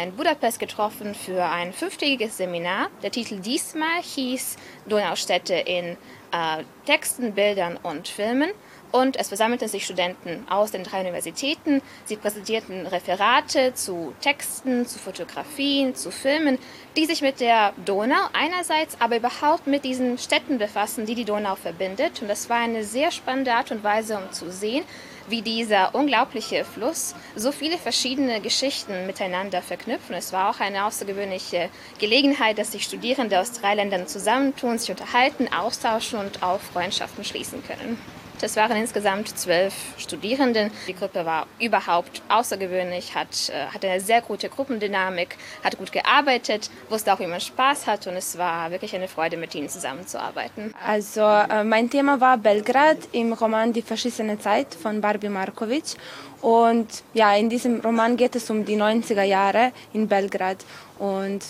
in 0.04 0.16
Budapest 0.16 0.60
getroffen 0.60 1.16
für 1.16 1.44
ein 1.44 1.74
fünftägiges 1.74 2.38
Seminar. 2.38 2.90
Der 3.02 3.12
Titel 3.12 3.40
diesmal 3.40 4.02
hieß 4.02 4.58
Donaustädte 4.86 5.56
in 5.56 5.98
äh, 6.36 6.64
Texten, 6.86 7.34
Bildern 7.34 7.78
und 7.82 8.08
Filmen. 8.08 8.50
Und 8.92 9.18
es 9.18 9.28
versammelten 9.28 9.68
sich 9.68 9.84
Studenten 9.84 10.46
aus 10.50 10.72
den 10.72 10.84
drei 10.84 11.02
Universitäten. 11.02 11.82
Sie 12.06 12.16
präsentierten 12.16 12.88
Referate 12.88 13.74
zu 13.74 14.14
Texten, 14.22 14.86
zu 14.86 15.00
Fotografien, 15.00 15.96
zu 15.96 16.12
Filmen, 16.12 16.60
die 16.96 17.06
sich 17.06 17.22
mit 17.22 17.42
der 17.42 17.74
Donau 17.84 18.30
einerseits, 18.32 18.96
aber 19.02 19.18
überhaupt 19.18 19.68
mit 19.68 19.84
diesen 19.84 20.18
Städten 20.18 20.60
befassen, 20.60 21.06
die 21.06 21.16
die 21.16 21.26
Donau 21.26 21.56
verbindet. 21.56 22.22
Und 22.22 22.30
das 22.30 22.50
war 22.50 22.60
eine 22.60 22.86
sehr 22.86 23.12
spannende 23.12 23.54
Art 23.54 23.72
und 23.72 23.84
Weise, 23.84 24.18
um 24.18 24.32
zu 24.32 24.50
sehen, 24.50 24.86
wie 25.28 25.42
dieser 25.42 25.96
unglaubliche 25.96 26.66
Fluss 26.66 27.16
so 27.36 27.52
viele 27.52 27.78
verschiedene 27.78 28.42
Geschichten 28.42 29.06
miteinander 29.08 29.62
verknüpft. 29.62 30.10
Und 30.10 30.16
es 30.16 30.34
war 30.34 30.50
auch 30.50 30.60
eine 30.60 30.86
außergewöhnliche 30.86 31.70
Gelegenheit, 32.00 32.58
dass 32.58 32.72
sich 32.72 32.84
Studierende 32.84 33.40
aus 33.40 33.52
drei 33.52 33.76
Ländern 33.76 34.08
zusammentun, 34.08 34.78
sich 34.78 34.92
unterhalten, 34.92 35.48
austauschen 35.52 36.20
und 36.20 36.44
auch 36.44 36.60
Freundschaften 36.60 37.24
schließen 37.24 37.64
können. 37.64 37.98
Das 38.46 38.58
waren 38.58 38.78
insgesamt 38.78 39.36
zwölf 39.36 39.74
Studierenden. 39.98 40.70
Die 40.88 40.94
Gruppe 40.94 41.26
war 41.26 41.48
überhaupt 41.60 42.22
außergewöhnlich, 42.30 43.16
hat, 43.16 43.50
äh, 43.50 43.74
hatte 43.74 43.90
eine 43.90 44.00
sehr 44.00 44.22
gute 44.22 44.50
Gruppendynamik, 44.50 45.36
hat 45.64 45.80
gut 45.80 45.92
gearbeitet, 45.92 46.70
wusste 46.90 47.12
auch, 47.12 47.20
wie 47.20 47.26
man 47.26 47.42
Spaß 47.42 47.88
hat 47.88 48.06
und 48.06 48.14
es 48.14 48.38
war 48.38 48.70
wirklich 48.70 48.94
eine 48.94 49.08
Freude, 49.08 49.36
mit 49.38 49.56
ihnen 49.56 49.68
zusammenzuarbeiten. 49.68 50.76
Also 50.86 51.22
äh, 51.22 51.64
mein 51.64 51.90
Thema 51.90 52.22
war 52.22 52.38
Belgrad 52.38 53.00
im 53.14 53.34
Roman 53.34 53.74
Die 53.74 53.82
verschissene 53.82 54.38
Zeit 54.38 54.76
von 54.76 55.02
Barbie 55.02 55.30
Markovic. 55.30 55.96
Und 56.44 57.02
ja, 57.16 57.36
in 57.36 57.50
diesem 57.50 57.80
Roman 57.80 58.16
geht 58.16 58.36
es 58.36 58.48
um 58.52 58.64
die 58.64 58.78
90er 58.78 59.24
Jahre 59.24 59.72
in 59.92 60.08
Belgrad. 60.08 60.64
Und 61.00 61.42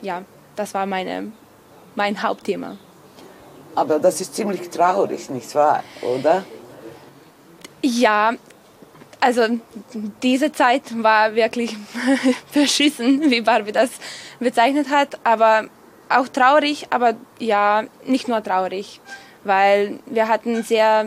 ja, 0.00 0.22
das 0.54 0.74
war 0.74 0.86
meine, 0.86 1.32
mein 1.96 2.22
Hauptthema. 2.22 2.76
Aber 3.74 3.98
das 3.98 4.20
ist 4.20 4.34
ziemlich 4.34 4.68
traurig, 4.70 5.30
nicht 5.30 5.54
wahr, 5.54 5.82
oder? 6.02 6.44
Ja, 7.82 8.32
also 9.20 9.42
diese 10.22 10.50
Zeit 10.52 10.82
war 11.02 11.34
wirklich 11.34 11.76
verschissen, 12.50 13.30
wie 13.30 13.42
Barbie 13.42 13.72
das 13.72 13.90
bezeichnet 14.38 14.90
hat, 14.90 15.18
aber 15.24 15.66
auch 16.08 16.28
traurig, 16.28 16.86
aber 16.90 17.14
ja, 17.38 17.84
nicht 18.04 18.28
nur 18.28 18.42
traurig, 18.42 19.00
weil 19.44 20.00
wir 20.06 20.28
hatten 20.28 20.62
sehr 20.62 21.06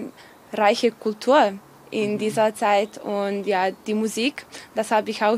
reiche 0.53 0.91
Kultur 0.91 1.53
in 1.91 2.13
mhm. 2.13 2.17
dieser 2.20 2.55
Zeit 2.55 2.98
und 3.00 3.46
ja, 3.46 3.72
die 3.72 3.93
Musik, 3.93 4.46
das 4.75 4.91
habe 4.91 5.10
ich 5.10 5.24
auch 5.24 5.38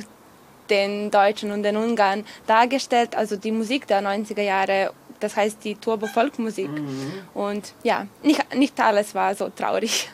den 0.69 1.11
Deutschen 1.11 1.51
und 1.51 1.63
den 1.63 1.77
Ungarn 1.77 2.25
dargestellt, 2.47 3.15
also 3.15 3.35
die 3.35 3.51
Musik 3.51 3.87
der 3.87 4.01
90er 4.01 4.41
Jahre 4.41 4.91
das 5.19 5.35
heißt 5.35 5.63
die 5.63 5.75
Turbo-Volkmusik. 5.75 6.69
Mhm. 6.69 7.13
Und 7.33 7.73
ja, 7.83 8.07
nicht, 8.23 8.55
nicht 8.55 8.79
alles 8.79 9.15
war 9.15 9.35
so 9.35 9.49
traurig. 9.49 10.09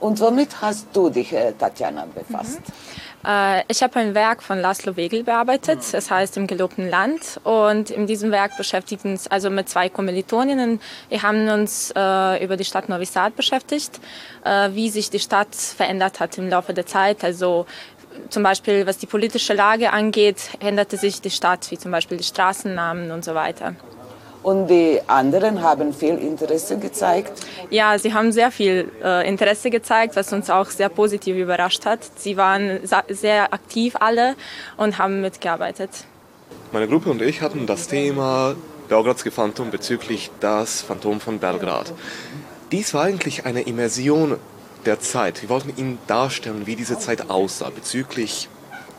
Und 0.00 0.20
womit 0.20 0.60
hast 0.60 0.86
du 0.92 1.10
dich, 1.10 1.32
äh, 1.32 1.52
Tatjana, 1.52 2.06
befasst? 2.14 2.60
Mhm. 2.60 2.98
Äh, 3.28 3.64
ich 3.68 3.82
habe 3.82 3.98
ein 3.98 4.14
Werk 4.14 4.42
von 4.42 4.58
Laszlo 4.58 4.96
Wegel 4.96 5.24
bearbeitet, 5.24 5.80
es 5.92 6.10
heißt 6.10 6.36
Im 6.36 6.46
gelobten 6.46 6.88
Land. 6.88 7.40
Und 7.44 7.90
in 7.90 8.06
diesem 8.06 8.30
Werk 8.30 8.56
beschäftigen 8.56 9.12
uns 9.12 9.26
also 9.26 9.50
mit 9.50 9.68
zwei 9.68 9.88
Kommilitoninnen. 9.88 10.80
Wir 11.08 11.22
haben 11.22 11.48
uns 11.48 11.92
äh, 11.96 12.44
über 12.44 12.56
die 12.56 12.64
Stadt 12.64 12.88
Novi 12.88 13.06
Sad 13.06 13.34
beschäftigt, 13.36 14.00
äh, 14.44 14.70
wie 14.72 14.88
sich 14.90 15.10
die 15.10 15.18
Stadt 15.18 15.54
verändert 15.54 16.20
hat 16.20 16.38
im 16.38 16.48
Laufe 16.48 16.72
der 16.74 16.86
Zeit. 16.86 17.24
Also 17.24 17.66
zum 18.30 18.42
Beispiel 18.42 18.86
was 18.86 18.98
die 18.98 19.06
politische 19.06 19.54
Lage 19.54 19.92
angeht, 19.92 20.50
änderte 20.60 20.96
sich 20.96 21.20
die 21.20 21.30
Stadt, 21.30 21.70
wie 21.70 21.78
zum 21.78 21.90
Beispiel 21.90 22.18
die 22.18 22.24
Straßennamen 22.24 23.10
und 23.10 23.24
so 23.24 23.34
weiter. 23.34 23.74
Und 24.48 24.68
die 24.68 24.98
anderen 25.08 25.60
haben 25.60 25.92
viel 25.92 26.14
Interesse 26.14 26.78
gezeigt? 26.78 27.32
Ja, 27.68 27.98
sie 27.98 28.14
haben 28.14 28.32
sehr 28.32 28.50
viel 28.50 28.90
äh, 29.04 29.28
Interesse 29.28 29.68
gezeigt, 29.68 30.16
was 30.16 30.32
uns 30.32 30.48
auch 30.48 30.70
sehr 30.70 30.88
positiv 30.88 31.36
überrascht 31.36 31.84
hat. 31.84 32.00
Sie 32.16 32.38
waren 32.38 32.80
sehr 33.10 33.52
aktiv 33.52 33.94
alle 34.00 34.36
und 34.78 34.96
haben 34.96 35.20
mitgearbeitet. 35.20 35.90
Meine 36.72 36.88
Gruppe 36.88 37.10
und 37.10 37.20
ich 37.20 37.42
hatten 37.42 37.66
das 37.66 37.88
Thema 37.88 38.54
Belgradske 38.88 39.30
Phantom 39.30 39.70
bezüglich 39.70 40.30
das 40.40 40.80
Phantom 40.80 41.20
von 41.20 41.38
Belgrad. 41.38 41.92
Dies 42.72 42.94
war 42.94 43.04
eigentlich 43.04 43.44
eine 43.44 43.60
Immersion 43.60 44.38
der 44.86 44.98
Zeit. 44.98 45.42
Wir 45.42 45.50
wollten 45.50 45.74
Ihnen 45.76 45.98
darstellen, 46.06 46.62
wie 46.64 46.74
diese 46.74 46.98
Zeit 46.98 47.28
aussah 47.28 47.68
bezüglich 47.68 48.48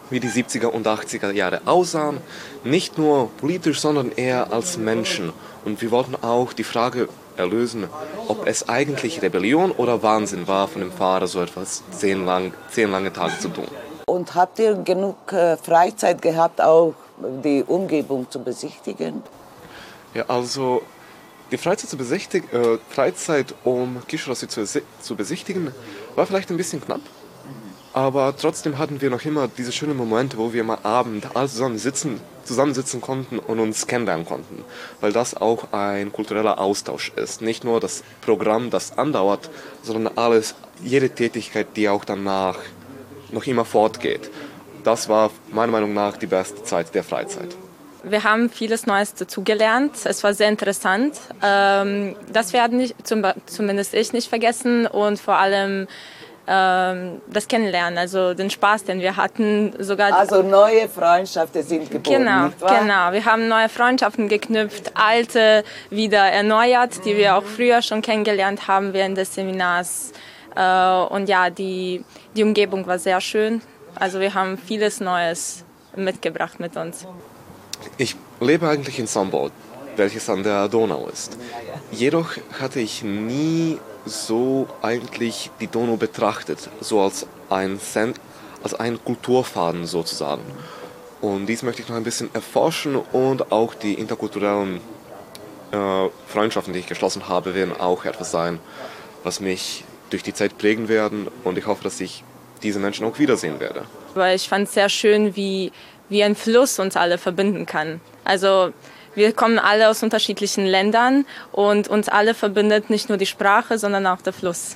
wie 0.09 0.19
die 0.19 0.29
70er 0.29 0.67
und 0.67 0.87
80er 0.87 1.31
Jahre 1.31 1.61
aussahen, 1.65 2.17
nicht 2.63 2.97
nur 2.97 3.29
politisch, 3.37 3.79
sondern 3.79 4.11
eher 4.11 4.51
als 4.51 4.77
Menschen. 4.77 5.33
Und 5.65 5.81
wir 5.81 5.91
wollten 5.91 6.15
auch 6.15 6.53
die 6.53 6.63
Frage 6.63 7.09
erlösen, 7.37 7.87
ob 8.27 8.47
es 8.47 8.67
eigentlich 8.69 9.21
Rebellion 9.21 9.71
oder 9.71 10.03
Wahnsinn 10.03 10.47
war, 10.47 10.67
von 10.67 10.81
dem 10.81 10.91
Fahrer 10.91 11.27
so 11.27 11.41
etwas 11.41 11.83
zehn, 11.91 12.25
lang, 12.25 12.53
zehn 12.69 12.91
lange 12.91 13.11
Tage 13.11 13.39
zu 13.39 13.49
tun. 13.49 13.67
Und 14.05 14.35
habt 14.35 14.59
ihr 14.59 14.75
genug 14.75 15.31
äh, 15.31 15.55
Freizeit 15.57 16.21
gehabt, 16.21 16.61
auch 16.61 16.93
die 17.43 17.63
Umgebung 17.65 18.29
zu 18.29 18.43
besichtigen? 18.43 19.23
Ja, 20.13 20.25
also 20.27 20.81
die 21.51 21.57
Freizeit, 21.57 21.89
zu 21.89 21.97
besichtigen, 21.97 22.49
äh, 22.51 22.77
Freizeit 22.89 23.53
um 23.63 24.01
Kishrossi 24.07 24.47
zu, 24.47 24.65
zu 24.65 25.15
besichtigen, 25.15 25.71
war 26.15 26.25
vielleicht 26.25 26.49
ein 26.49 26.57
bisschen 26.57 26.81
knapp. 26.81 27.01
Aber 27.93 28.35
trotzdem 28.37 28.77
hatten 28.77 29.01
wir 29.01 29.09
noch 29.09 29.25
immer 29.25 29.47
diese 29.47 29.71
schönen 29.71 29.97
Momente, 29.97 30.37
wo 30.37 30.53
wir 30.53 30.63
mal 30.63 30.77
Abend 30.83 31.35
alle 31.35 31.47
zusammen 31.47 31.79
sitzen, 31.79 32.21
zusammensitzen 32.43 33.01
konnten 33.01 33.39
und 33.39 33.59
uns 33.59 33.87
kennenlernen 33.87 34.25
konnten. 34.25 34.63
Weil 35.01 35.11
das 35.11 35.35
auch 35.35 35.73
ein 35.73 36.11
kultureller 36.11 36.59
Austausch 36.59 37.11
ist. 37.15 37.41
Nicht 37.41 37.63
nur 37.63 37.79
das 37.79 38.03
Programm, 38.21 38.69
das 38.69 38.97
andauert, 38.97 39.49
sondern 39.81 40.17
alles, 40.17 40.55
jede 40.83 41.09
Tätigkeit, 41.09 41.67
die 41.75 41.89
auch 41.89 42.05
danach 42.05 42.57
noch 43.31 43.45
immer 43.45 43.65
fortgeht. 43.65 44.29
Das 44.83 45.09
war 45.09 45.31
meiner 45.51 45.71
Meinung 45.71 45.93
nach 45.93 46.17
die 46.17 46.27
beste 46.27 46.63
Zeit 46.63 46.93
der 46.95 47.03
Freizeit. 47.03 47.55
Wir 48.03 48.23
haben 48.23 48.49
vieles 48.49 48.85
Neues 48.85 49.13
dazugelernt. 49.13 49.91
Es 50.05 50.23
war 50.23 50.33
sehr 50.33 50.47
interessant. 50.47 51.15
Ähm, 51.43 52.15
das 52.31 52.53
werden 52.53 52.89
zumindest 53.45 53.93
ich 53.93 54.13
nicht 54.13 54.29
vergessen 54.29 54.87
und 54.87 55.19
vor 55.19 55.35
allem 55.35 55.87
ähm, 56.51 57.21
das 57.27 57.47
Kennenlernen, 57.47 57.99
also 57.99 58.33
den 58.33 58.49
Spaß, 58.49 58.83
den 58.85 59.01
wir 59.01 59.15
hatten. 59.15 59.71
Sogar 59.77 60.11
also 60.17 60.41
neue 60.41 60.89
Freundschaften 60.89 61.61
sind 61.61 61.91
geboren, 61.91 62.23
Genau, 62.23 62.45
nicht 62.47 62.59
wahr? 62.61 62.79
genau. 62.79 63.11
Wir 63.11 63.23
haben 63.25 63.47
neue 63.47 63.69
Freundschaften 63.69 64.27
geknüpft, 64.27 64.91
alte 64.95 65.63
wieder 65.91 66.25
erneuert, 66.25 67.05
die 67.05 67.15
wir 67.15 67.35
auch 67.35 67.43
früher 67.43 67.83
schon 67.83 68.01
kennengelernt 68.01 68.67
haben 68.67 68.93
während 68.93 69.15
des 69.15 69.35
Seminars. 69.35 70.11
Äh, 70.55 70.61
und 71.13 71.29
ja, 71.29 71.51
die, 71.51 72.03
die 72.35 72.43
Umgebung 72.43 72.87
war 72.87 72.97
sehr 72.97 73.21
schön. 73.21 73.61
Also 73.93 74.19
wir 74.19 74.33
haben 74.33 74.57
vieles 74.57 74.99
Neues 74.99 75.63
mitgebracht 75.95 76.59
mit 76.59 76.75
uns. 76.75 77.05
Ich 77.97 78.15
lebe 78.39 78.67
eigentlich 78.67 78.97
in 78.97 79.05
Sambol, 79.05 79.51
welches 79.95 80.27
an 80.29 80.41
der 80.41 80.67
Donau 80.67 81.07
ist. 81.07 81.37
Jedoch 81.91 82.31
hatte 82.59 82.79
ich 82.79 83.03
nie 83.03 83.77
so 84.09 84.67
eigentlich 84.81 85.51
die 85.59 85.67
Donau 85.67 85.95
betrachtet, 85.95 86.69
so 86.81 87.01
als 87.01 87.27
ein, 87.49 87.79
als 88.63 88.73
ein 88.73 89.03
Kulturfaden 89.03 89.85
sozusagen. 89.85 90.41
Und 91.21 91.47
dies 91.47 91.63
möchte 91.63 91.81
ich 91.81 91.89
noch 91.89 91.95
ein 91.95 92.03
bisschen 92.03 92.29
erforschen 92.33 92.95
und 92.95 93.51
auch 93.51 93.73
die 93.73 93.93
interkulturellen 93.93 94.81
äh, 95.71 96.09
Freundschaften, 96.27 96.73
die 96.73 96.79
ich 96.79 96.87
geschlossen 96.87 97.27
habe, 97.27 97.53
werden 97.53 97.79
auch 97.79 98.05
etwas 98.05 98.31
sein, 98.31 98.59
was 99.23 99.39
mich 99.39 99.83
durch 100.09 100.23
die 100.23 100.33
Zeit 100.33 100.57
prägen 100.57 100.87
werden 100.87 101.27
und 101.43 101.57
ich 101.57 101.67
hoffe, 101.67 101.83
dass 101.83 101.99
ich 101.99 102.23
diese 102.63 102.79
Menschen 102.79 103.05
auch 103.05 103.19
wiedersehen 103.19 103.59
werde. 103.59 103.83
Weil 104.15 104.35
ich 104.35 104.49
fand 104.49 104.67
es 104.67 104.73
sehr 104.73 104.89
schön, 104.89 105.35
wie, 105.35 105.71
wie 106.09 106.23
ein 106.23 106.35
Fluss 106.35 106.79
uns 106.79 106.95
alle 106.95 107.17
verbinden 107.17 107.65
kann. 107.65 108.01
Also 108.23 108.73
wir 109.15 109.33
kommen 109.33 109.59
alle 109.59 109.89
aus 109.89 110.03
unterschiedlichen 110.03 110.65
Ländern 110.65 111.25
und 111.51 111.87
uns 111.87 112.09
alle 112.09 112.33
verbindet 112.33 112.89
nicht 112.89 113.09
nur 113.09 113.17
die 113.17 113.25
Sprache, 113.25 113.77
sondern 113.77 114.07
auch 114.07 114.21
der 114.21 114.33
Fluss. 114.33 114.75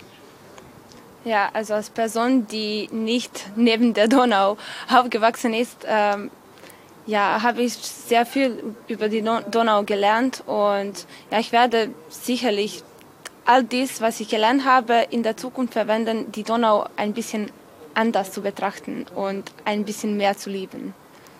Ja, 1.26 1.50
also 1.54 1.74
als 1.74 1.90
Person, 1.90 2.48
die 2.48 2.90
nicht 2.92 3.46
neben 3.56 3.94
der 3.94 4.08
Donau 4.08 4.58
aufgewachsen 4.90 5.54
ist, 5.54 5.86
ähm, 5.88 6.30
ja, 7.06 7.42
habe 7.42 7.62
ich 7.62 7.74
sehr 7.74 8.26
viel 8.26 8.76
über 8.88 9.10
die 9.10 9.22
Donau 9.22 9.84
gelernt 9.84 10.44
und 10.46 11.06
ja, 11.32 11.40
ich 11.40 11.52
werde 11.52 11.90
sicherlich 12.10 12.84
all 13.46 13.64
dies, 13.64 14.02
was 14.02 14.20
ich 14.20 14.30
gelernt 14.30 14.66
habe, 14.66 15.08
in 15.10 15.24
der 15.24 15.38
Zukunft 15.38 15.74
verwenden, 15.74 16.32
die 16.32 16.44
Donau 16.44 16.88
ein 16.96 17.14
bisschen 17.14 17.52
anders 17.94 18.32
zu 18.32 18.42
betrachten 18.42 19.06
und 19.16 19.52
ein 19.66 19.86
bisschen 19.86 20.18
mehr 20.18 20.38
zu 20.38 20.50
lieben. 20.50 20.94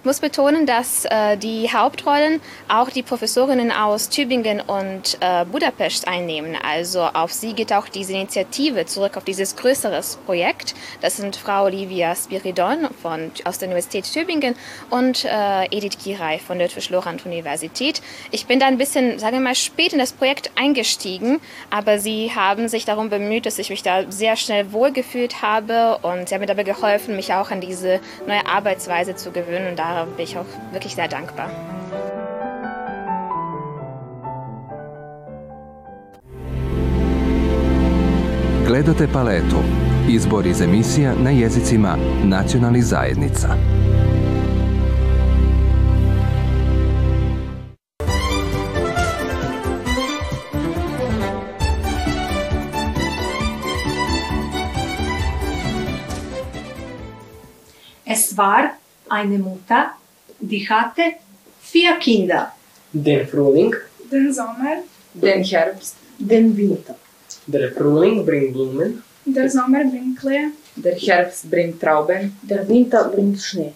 Ich 0.04 0.06
muss 0.06 0.20
betonen, 0.20 0.66
dass 0.66 1.06
äh, 1.06 1.38
die 1.38 1.72
Hauptrollen 1.72 2.42
auch 2.68 2.90
die 2.90 3.04
Professorinnen 3.04 3.72
aus 3.72 4.10
Tübingen 4.10 4.60
und 4.60 5.18
äh, 5.22 5.46
Budapest 5.46 6.10
einnehmen. 6.10 6.58
Also 6.62 7.04
auf 7.04 7.32
sie 7.32 7.54
geht 7.54 7.72
auch 7.72 7.88
diese 7.88 8.12
Initiative 8.12 8.86
zurück 8.86 9.16
auf 9.16 9.24
dieses 9.24 9.56
größere 9.56 10.02
Projekt. 10.26 10.76
Das 11.00 11.16
sind 11.16 11.38
Frau 11.38 11.64
Olivia 11.64 12.14
Spiridon 12.18 12.90
von, 13.02 13.32
aus 13.46 13.60
der 13.60 13.70
Universität 13.70 14.04
Tübingen 14.12 14.56
und 14.90 15.24
äh, 15.24 15.68
Edith 15.68 15.98
Giray 16.04 16.38
von 16.38 16.60
der 16.60 16.68
Lorand-Universität. 16.90 18.02
Ich 18.32 18.46
bin 18.46 18.60
da 18.60 18.66
ein 18.66 18.78
bisschen, 18.78 19.20
sagen 19.20 19.38
wir 19.38 19.40
mal, 19.40 19.56
spät 19.56 19.94
in 19.94 20.00
das 20.00 20.12
Projekt 20.12 20.52
eingestiegen, 20.56 21.40
aber 21.70 21.98
sie 21.98 22.36
haben 22.36 22.68
sich 22.68 22.84
darum 22.84 23.10
bemüht, 23.10 23.46
dass 23.46 23.58
ich 23.58 23.70
mich 23.70 23.84
da 23.84 24.12
sehr 24.12 24.36
schnell 24.36 24.74
wohlgefühlt 24.74 25.42
habe 25.42 26.00
und 26.02 26.28
sie 26.28 26.36
haben 26.36 26.42
mir 26.42 26.48
dabei 26.48 26.64
geholfen, 26.64 27.16
mich 27.16 27.34
auch 27.34 27.52
an 27.52 27.62
diese 27.62 28.02
neue 28.28 28.46
Arbeitsweise 28.46 29.16
zu 29.16 29.32
gewöhnen. 29.32 29.70
Und 29.70 29.80
da 29.80 29.93
bin 30.16 30.26
ich 30.26 30.38
auch 30.38 30.46
wirklich 30.72 30.96
sehr 30.96 31.08
dankbar. 31.08 31.50
Gledate 38.68 39.08
paletu. 39.08 39.62
Izbor 40.08 40.46
iz 40.46 40.62
emisija 40.62 41.14
na 41.24 41.30
jezicima 41.30 41.98
nacionalnih 42.24 42.84
zajednica. 42.84 43.56
Es 58.06 58.38
war 58.38 58.83
eine 59.14 59.38
Mutter, 59.38 59.92
die 60.40 60.68
hatte 60.68 61.04
vier 61.62 61.94
Kinder. 62.06 62.52
Den 62.92 63.28
Frühling, 63.28 63.74
Den 64.12 64.34
Sommer, 64.34 64.76
den 65.14 65.44
Herbst, 65.44 65.96
den 66.18 66.56
Winter. 66.58 66.96
der 67.48 67.72
Frühling 67.72 68.26
bringt 68.26 68.54
Blumen, 68.54 69.04
Der 69.26 69.50
Sommer 69.50 69.84
bringt 69.92 70.20
Klee, 70.20 70.48
der 70.76 70.96
Herbst 70.96 71.50
bringt 71.50 71.80
Trauben, 71.82 72.38
der 72.42 72.68
Winter 72.68 73.02
bringt 73.14 73.40
Schnee. 73.40 73.74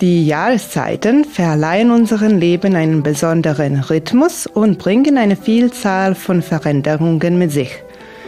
Die 0.00 0.26
Jahreszeiten 0.26 1.24
verleihen 1.24 1.90
unserem 1.92 2.38
Leben 2.38 2.74
einen 2.74 3.02
besonderen 3.04 3.78
Rhythmus 3.88 4.48
und 4.48 4.78
bringen 4.78 5.16
eine 5.16 5.36
Vielzahl 5.36 6.16
von 6.16 6.42
Veränderungen 6.42 7.38
mit 7.38 7.52
sich. 7.52 7.72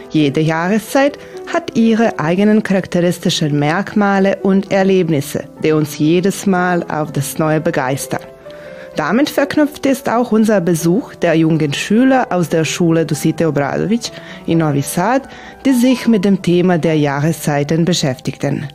Jede 0.09 0.39
Jahreszeit 0.39 1.17
hat 1.55 1.77
ihre 1.77 2.19
eigenen 2.19 2.63
charakteristischen 2.63 3.57
Merkmale 3.57 4.39
und 4.43 4.73
Erlebnisse, 4.73 5.45
die 5.63 5.71
uns 5.71 5.97
jedes 5.97 6.45
Mal 6.45 6.83
auf 6.83 7.13
das 7.13 7.37
Neue 7.37 7.61
begeistern. 7.61 8.19
Damit 8.97 9.29
verknüpft 9.29 9.85
ist 9.85 10.09
auch 10.09 10.33
unser 10.33 10.59
Besuch 10.59 11.15
der 11.15 11.33
jungen 11.35 11.73
Schüler 11.73 12.27
aus 12.29 12.49
der 12.49 12.65
Schule 12.65 13.05
Dusite 13.05 13.47
Obradovic 13.47 14.11
in 14.45 14.57
Novi 14.57 14.81
Sad, 14.81 15.29
die 15.65 15.71
sich 15.71 16.07
mit 16.07 16.25
dem 16.25 16.41
Thema 16.41 16.77
der 16.77 16.97
Jahreszeiten 16.97 17.85
beschäftigten. 17.85 18.67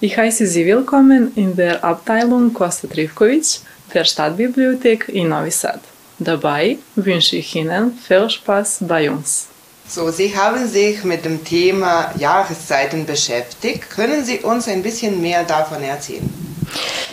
Ich 0.00 0.16
heiße 0.16 0.46
Sie 0.46 0.64
willkommen 0.64 1.32
in 1.36 1.54
der 1.54 1.84
Abteilung 1.84 2.54
Kosta 2.54 2.88
Trivkovic 2.88 3.60
der 3.92 4.04
Stadtbibliothek 4.04 5.10
in 5.10 5.28
Novi 5.28 5.50
Sad. 5.50 5.80
Dabei 6.18 6.78
wünsche 6.96 7.36
ich 7.36 7.54
Ihnen 7.54 7.92
viel 7.92 8.30
Spaß 8.30 8.84
bei 8.88 9.10
uns. 9.10 9.51
So, 9.88 10.10
Sie 10.10 10.34
haben 10.36 10.66
sich 10.66 11.04
mit 11.04 11.24
dem 11.24 11.44
Thema 11.44 12.14
Jahreszeiten 12.18 13.04
beschäftigt. 13.04 13.90
Können 13.90 14.24
Sie 14.24 14.38
uns 14.38 14.68
ein 14.68 14.82
bisschen 14.82 15.20
mehr 15.20 15.44
davon 15.44 15.82
erzählen? 15.82 16.28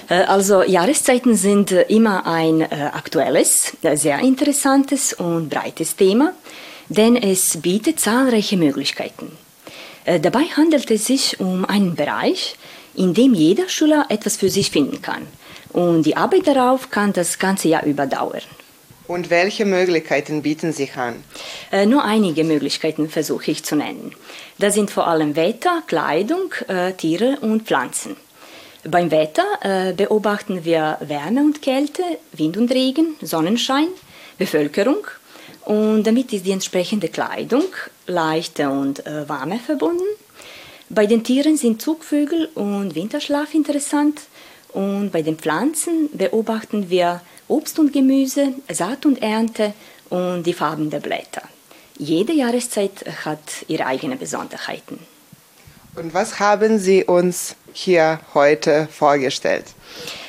Äh, 0.09 0.23
also 0.23 0.63
Jahreszeiten 0.63 1.35
sind 1.35 1.71
äh, 1.71 1.83
immer 1.83 2.25
ein 2.25 2.61
äh, 2.61 2.89
aktuelles, 2.93 3.77
sehr 3.93 4.19
interessantes 4.19 5.13
und 5.13 5.49
breites 5.49 5.95
Thema, 5.95 6.33
denn 6.89 7.15
es 7.15 7.57
bietet 7.57 7.99
zahlreiche 7.99 8.57
Möglichkeiten. 8.57 9.31
Dabei 10.05 10.45
handelt 10.57 10.89
es 10.89 11.05
sich 11.05 11.39
um 11.39 11.65
einen 11.65 11.93
Bereich, 11.93 12.55
in 12.95 13.13
dem 13.13 13.35
jeder 13.35 13.69
Schüler 13.69 14.07
etwas 14.09 14.37
für 14.37 14.49
sich 14.49 14.71
finden 14.71 15.03
kann. 15.03 15.27
Und 15.71 16.03
die 16.03 16.17
Arbeit 16.17 16.47
darauf 16.47 16.89
kann 16.89 17.13
das 17.13 17.37
ganze 17.37 17.67
Jahr 17.67 17.83
über 17.83 18.07
dauern. 18.07 18.41
Und 19.09 19.31
welche 19.31 19.65
Möglichkeiten 19.65 20.43
bieten 20.43 20.71
sich 20.71 20.95
an? 20.95 21.23
Äh, 21.71 21.87
nur 21.87 22.03
einige 22.03 22.43
Möglichkeiten 22.43 23.09
versuche 23.09 23.49
ich 23.49 23.63
zu 23.63 23.75
nennen. 23.75 24.13
Das 24.59 24.75
sind 24.75 24.91
vor 24.91 25.07
allem 25.07 25.35
Wetter, 25.35 25.81
Kleidung, 25.87 26.53
äh, 26.67 26.93
Tiere 26.93 27.39
und 27.41 27.63
Pflanzen. 27.63 28.15
Beim 28.83 29.09
Wetter 29.09 29.47
äh, 29.61 29.93
beobachten 29.93 30.63
wir 30.63 30.99
Wärme 30.99 31.41
und 31.41 31.63
Kälte, 31.63 32.03
Wind 32.33 32.55
und 32.55 32.71
Regen, 32.71 33.15
Sonnenschein, 33.19 33.87
Bevölkerung 34.37 35.07
und 35.65 36.03
damit 36.03 36.31
ist 36.31 36.45
die 36.45 36.51
entsprechende 36.51 37.09
Kleidung 37.09 37.65
leichte 38.05 38.69
und 38.69 39.07
äh, 39.07 39.27
warme 39.27 39.57
verbunden. 39.57 40.05
Bei 40.89 41.07
den 41.07 41.23
Tieren 41.23 41.57
sind 41.57 41.81
Zugvögel 41.81 42.49
und 42.53 42.93
Winterschlaf 42.93 43.55
interessant 43.55 44.21
und 44.73 45.11
bei 45.11 45.21
den 45.21 45.37
Pflanzen 45.37 46.09
beobachten 46.13 46.89
wir 46.89 47.21
Obst 47.47 47.79
und 47.79 47.91
Gemüse, 47.91 48.53
Saat 48.71 49.05
und 49.05 49.21
Ernte 49.21 49.73
und 50.09 50.43
die 50.43 50.53
Farben 50.53 50.89
der 50.89 50.99
Blätter. 50.99 51.41
Jede 51.97 52.33
Jahreszeit 52.33 53.03
hat 53.25 53.39
ihre 53.67 53.85
eigenen 53.85 54.17
Besonderheiten. 54.17 54.99
Und 55.95 56.13
was 56.13 56.39
haben 56.39 56.79
Sie 56.79 57.03
uns 57.03 57.55
hier 57.73 58.21
heute 58.33 58.87
vorgestellt? 58.91 59.65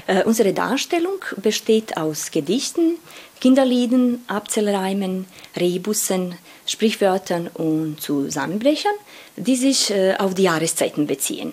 Äh, 0.06 0.24
unsere 0.24 0.52
Darstellung 0.52 1.24
besteht 1.36 1.96
aus 1.96 2.30
Gedichten, 2.30 2.96
Kinderlieden, 3.40 4.24
Abzählreimen, 4.26 5.26
Rebussen, 5.56 6.34
Sprichwörtern 6.66 7.48
und 7.48 8.00
Zusammenbrechern, 8.00 8.94
die 9.36 9.56
sich 9.56 9.90
äh, 9.90 10.16
auf 10.16 10.34
die 10.34 10.44
Jahreszeiten 10.44 11.06
beziehen. 11.06 11.52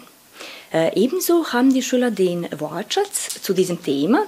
Äh, 0.74 1.00
ebenso 1.00 1.54
haben 1.54 1.74
die 1.74 1.82
Schüler 1.82 2.12
den 2.12 2.48
Wortschatz 2.58 3.42
zu 3.42 3.54
diesem 3.54 3.82
Thema 3.82 4.24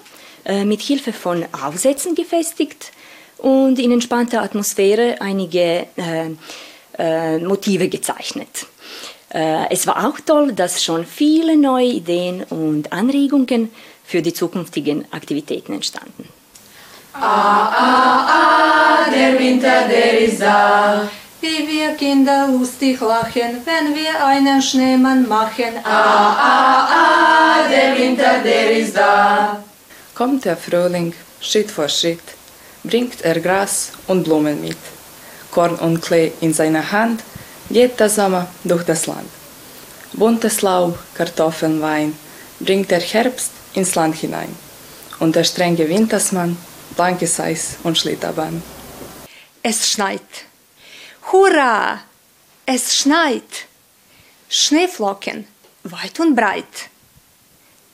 äh, 0.46 0.64
mit 0.64 0.82
Hilfe 0.82 1.12
von 1.12 1.46
Aufsätzen 1.52 2.16
gefestigt 2.16 2.92
und 3.38 3.80
in 3.80 3.92
entspannter 3.92 4.42
Atmosphäre 4.42 5.18
einige 5.20 5.88
äh, 5.98 7.38
Motive 7.40 7.88
gezeichnet. 7.88 8.68
Es 9.30 9.86
war 9.86 10.10
auch 10.10 10.20
toll, 10.20 10.54
dass 10.54 10.84
schon 10.84 11.06
viele 11.06 11.56
neue 11.56 11.86
Ideen 11.86 12.44
und 12.44 12.92
Anregungen 12.92 13.70
für 14.04 14.24
die 14.24 14.34
zukünftigen 14.34 15.06
Aktivitäten 15.14 15.72
entstanden. 15.72 16.28
Ah, 17.14 17.22
ah, 17.22 18.28
ah, 18.28 19.12
der 19.12 19.40
Winter, 19.40 19.88
der 19.88 20.20
ist 20.20 20.42
da. 20.42 21.08
Wie 21.42 21.68
wir 21.68 21.96
Kinder 21.96 22.50
lustig 22.50 23.00
lachen, 23.00 23.62
wenn 23.64 23.96
wir 23.96 24.26
einen 24.26 24.62
Schneemann 24.62 25.26
machen. 25.28 25.74
Ah, 25.84 26.36
ah, 26.50 26.88
ah, 26.92 27.70
der 27.70 27.98
Winter, 27.98 28.40
der 28.44 28.72
ist 28.78 28.98
da. 28.98 29.64
Kommt 30.14 30.44
der 30.44 30.58
Frühling, 30.58 31.14
Schritt 31.40 31.72
für 31.72 31.88
Schritt, 31.88 32.28
bringt 32.84 33.22
er 33.22 33.40
Gras 33.40 33.92
und 34.08 34.24
Blumen 34.24 34.60
mit. 34.60 34.78
Korn 35.52 35.76
und 35.76 36.02
Klee 36.02 36.34
in 36.42 36.54
seiner 36.54 36.92
Hand, 36.92 37.22
geht 37.70 37.98
der 38.00 38.10
Sommer 38.10 38.48
durch 38.66 38.84
das 38.84 39.08
Land. 39.08 39.30
Buntes 40.12 40.62
Laub, 40.62 41.00
Kartoffeln, 41.16 41.82
Wein, 41.82 42.18
bringt 42.60 42.92
der 42.92 43.00
Herbst 43.00 43.52
ins 43.74 43.96
Land 43.96 44.16
hinein. 44.16 44.54
Und 45.20 45.36
der 45.38 45.46
strenge 45.46 45.88
Wintersmann, 45.88 46.58
blankes 46.96 47.40
Eis 47.40 47.78
und 47.84 47.98
Schlitterbahn. 47.98 48.62
Es 49.64 49.90
schneit. 49.90 50.49
Hurra! 51.32 52.02
Es 52.66 52.96
schneit. 52.96 53.68
Schneeflocken, 54.50 55.48
weit 55.84 56.20
und 56.20 56.36
breit. 56.36 56.90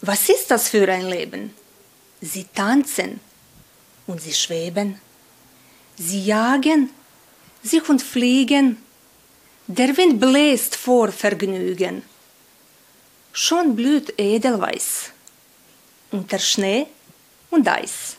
Was 0.01 0.29
ist 0.29 0.51
das 0.51 0.69
für 0.69 0.87
ein 0.89 1.07
Leben? 1.09 1.53
Sie 2.21 2.45
tanzen 2.45 3.19
und 4.07 4.21
sie 4.21 4.33
schweben. 4.33 5.01
Sie 5.97 6.23
jagen 6.25 6.91
sich 7.63 7.87
und 7.89 8.01
fliegen. 8.01 8.81
Der 9.67 9.95
Wind 9.97 10.19
bläst 10.19 10.75
vor 10.75 11.11
Vergnügen. 11.11 12.03
Schon 13.33 13.75
blüht 13.75 14.13
Edelweiß 14.17 15.11
unter 16.11 16.39
Schnee 16.39 16.87
und 17.49 17.67
Eis. 17.67 18.15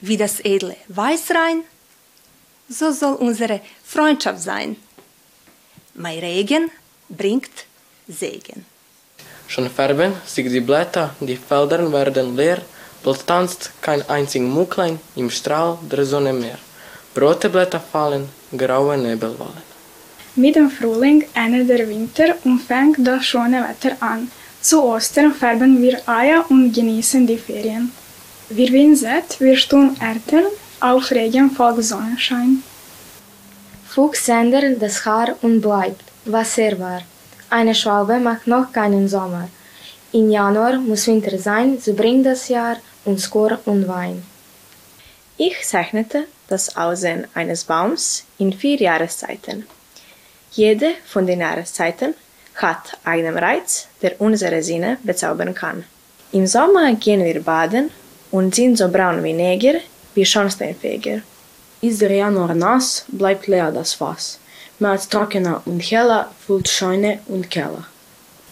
Wie 0.00 0.16
das 0.16 0.40
edle 0.40 0.76
Weißrein, 0.88 1.62
so 2.70 2.92
soll 2.92 3.16
unsere 3.16 3.60
Freundschaft 3.84 4.40
sein. 4.40 4.76
Mein 5.94 6.20
Regen 6.20 6.70
bringt 7.08 7.66
Segen. 8.08 8.64
Schon 9.48 9.68
färben 9.68 10.12
sich 10.24 10.48
die 10.48 10.60
Blätter, 10.60 11.14
die 11.20 11.36
Felder 11.36 11.92
werden 11.92 12.36
leer, 12.36 12.62
Bald 13.02 13.26
tanzt 13.26 13.72
kein 13.80 14.08
einzig 14.08 14.42
Mucklein 14.42 15.00
im 15.16 15.30
Strahl 15.30 15.78
der 15.90 16.04
Sonne 16.04 16.32
mehr. 16.32 16.58
Rote 17.20 17.48
Blätter 17.48 17.80
fallen, 17.80 18.28
graue 18.56 18.96
Nebel 18.96 19.36
wallen. 19.38 19.70
Mit 20.36 20.54
dem 20.54 20.70
Frühling 20.70 21.24
endet 21.34 21.68
der 21.70 21.88
Winter 21.88 22.36
und 22.44 22.60
fängt 22.60 23.04
das 23.06 23.24
schöne 23.24 23.64
Wetter 23.68 23.96
an. 24.00 24.30
Zu 24.60 24.84
Ostern 24.84 25.34
färben 25.34 25.82
wir 25.82 25.96
Eier 26.06 26.44
und 26.50 26.72
genießen 26.72 27.26
die 27.26 27.38
Ferien. 27.38 27.90
Wir 28.50 28.70
Wind 28.72 29.02
wir 29.40 29.56
tun 29.56 29.96
Ernten, 29.98 30.44
auf 30.80 31.10
Regen 31.10 31.50
folgt 31.50 31.84
Sonnenschein. 31.84 32.62
Fuchs 33.88 34.28
ändert 34.28 34.80
das 34.80 35.04
Haar 35.04 35.36
und 35.42 35.60
bleibt, 35.60 36.04
was 36.24 36.56
er 36.58 36.78
war. 36.78 37.02
Eine 37.50 37.74
Schwalbe 37.74 38.18
macht 38.18 38.46
noch 38.46 38.72
keinen 38.72 39.08
Sommer. 39.08 39.48
Im 40.12 40.30
Januar 40.30 40.78
muss 40.78 41.06
Winter 41.06 41.38
sein, 41.38 41.78
so 41.78 41.92
bringt 41.94 42.24
das 42.26 42.48
Jahr 42.48 42.76
und 43.04 43.20
Skor 43.20 43.58
und 43.64 43.86
Wein. 43.88 44.22
Ich 45.36 45.56
zeichnete 45.62 46.26
das 46.48 46.76
Aussehen 46.76 47.26
eines 47.34 47.64
Baums 47.64 48.24
in 48.38 48.52
vier 48.52 48.78
Jahreszeiten. 48.78 49.66
Jede 50.52 50.92
von 51.06 51.26
den 51.26 51.40
Jahreszeiten 51.40 52.14
hat 52.56 52.98
einen 53.04 53.38
Reiz, 53.38 53.88
der 54.02 54.20
unsere 54.20 54.62
Sinne 54.62 54.98
bezaubern 55.02 55.54
kann. 55.54 55.84
Im 56.32 56.46
Sommer 56.46 56.92
gehen 56.94 57.24
wir 57.24 57.42
baden 57.42 57.90
und 58.30 58.54
sind 58.54 58.76
so 58.76 58.88
braun 58.88 59.22
wie 59.24 59.32
Neger, 59.32 59.80
wie 60.20 60.26
Schornsteinfeger. 60.26 61.22
Ist 61.80 62.02
der 62.02 62.12
Januar 62.12 62.54
nass, 62.54 63.06
bleibt 63.08 63.46
leer 63.46 63.72
das 63.72 63.94
Fass. 63.94 64.38
Mehr 64.78 64.90
als 64.90 65.08
trockener 65.08 65.62
und 65.64 65.80
heller 65.80 66.30
füllt 66.44 66.68
Scheune 66.68 67.20
und 67.26 67.50
Keller. 67.50 67.84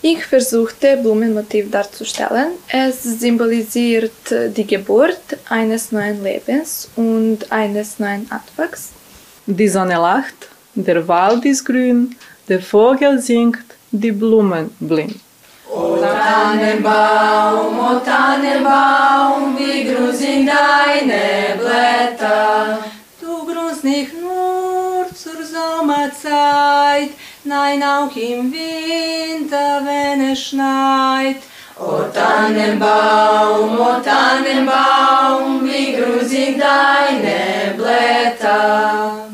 Ich 0.00 0.24
versuchte 0.24 0.96
Blumenmotiv 0.96 1.70
darzustellen. 1.70 2.52
Es 2.68 3.02
symbolisiert 3.02 4.18
die 4.56 4.66
Geburt 4.66 5.26
eines 5.50 5.92
neuen 5.92 6.22
Lebens 6.22 6.88
und 6.96 7.38
eines 7.50 7.98
neuen 7.98 8.24
Anfangs. 8.30 8.90
Die 9.46 9.68
Sonne 9.68 9.96
lacht, 9.96 10.40
der 10.74 11.06
Wald 11.06 11.44
ist 11.44 11.64
grün, 11.66 12.16
der 12.48 12.62
Vogel 12.62 13.20
singt, 13.20 13.66
die 13.90 14.12
Blumen 14.12 14.70
blühen. 14.80 15.20
O 16.28 16.30
Tannenbaum, 16.30 17.78
o 17.78 18.00
Tannenbaum, 18.00 19.56
wie 19.56 19.84
grün 19.84 20.12
sind 20.12 20.46
deine 20.46 21.56
Blätter. 21.58 22.80
Du 23.18 23.46
grünst 23.46 23.82
nicht 23.82 24.12
nur 24.20 25.06
zur 25.14 25.42
Sommerzeit, 25.42 27.12
nein 27.44 27.82
auch 27.82 28.14
im 28.14 28.52
Winter, 28.52 29.80
wenn 29.86 30.32
es 30.32 30.42
schneit. 30.48 31.38
O 31.80 32.02
Tannenbaum, 32.12 33.80
o 33.80 33.94
Tannenbaum, 34.04 35.64
wie 35.64 35.92
grün 35.94 36.28
sind 36.28 36.60
deine 36.60 37.74
Blätter. 37.74 39.27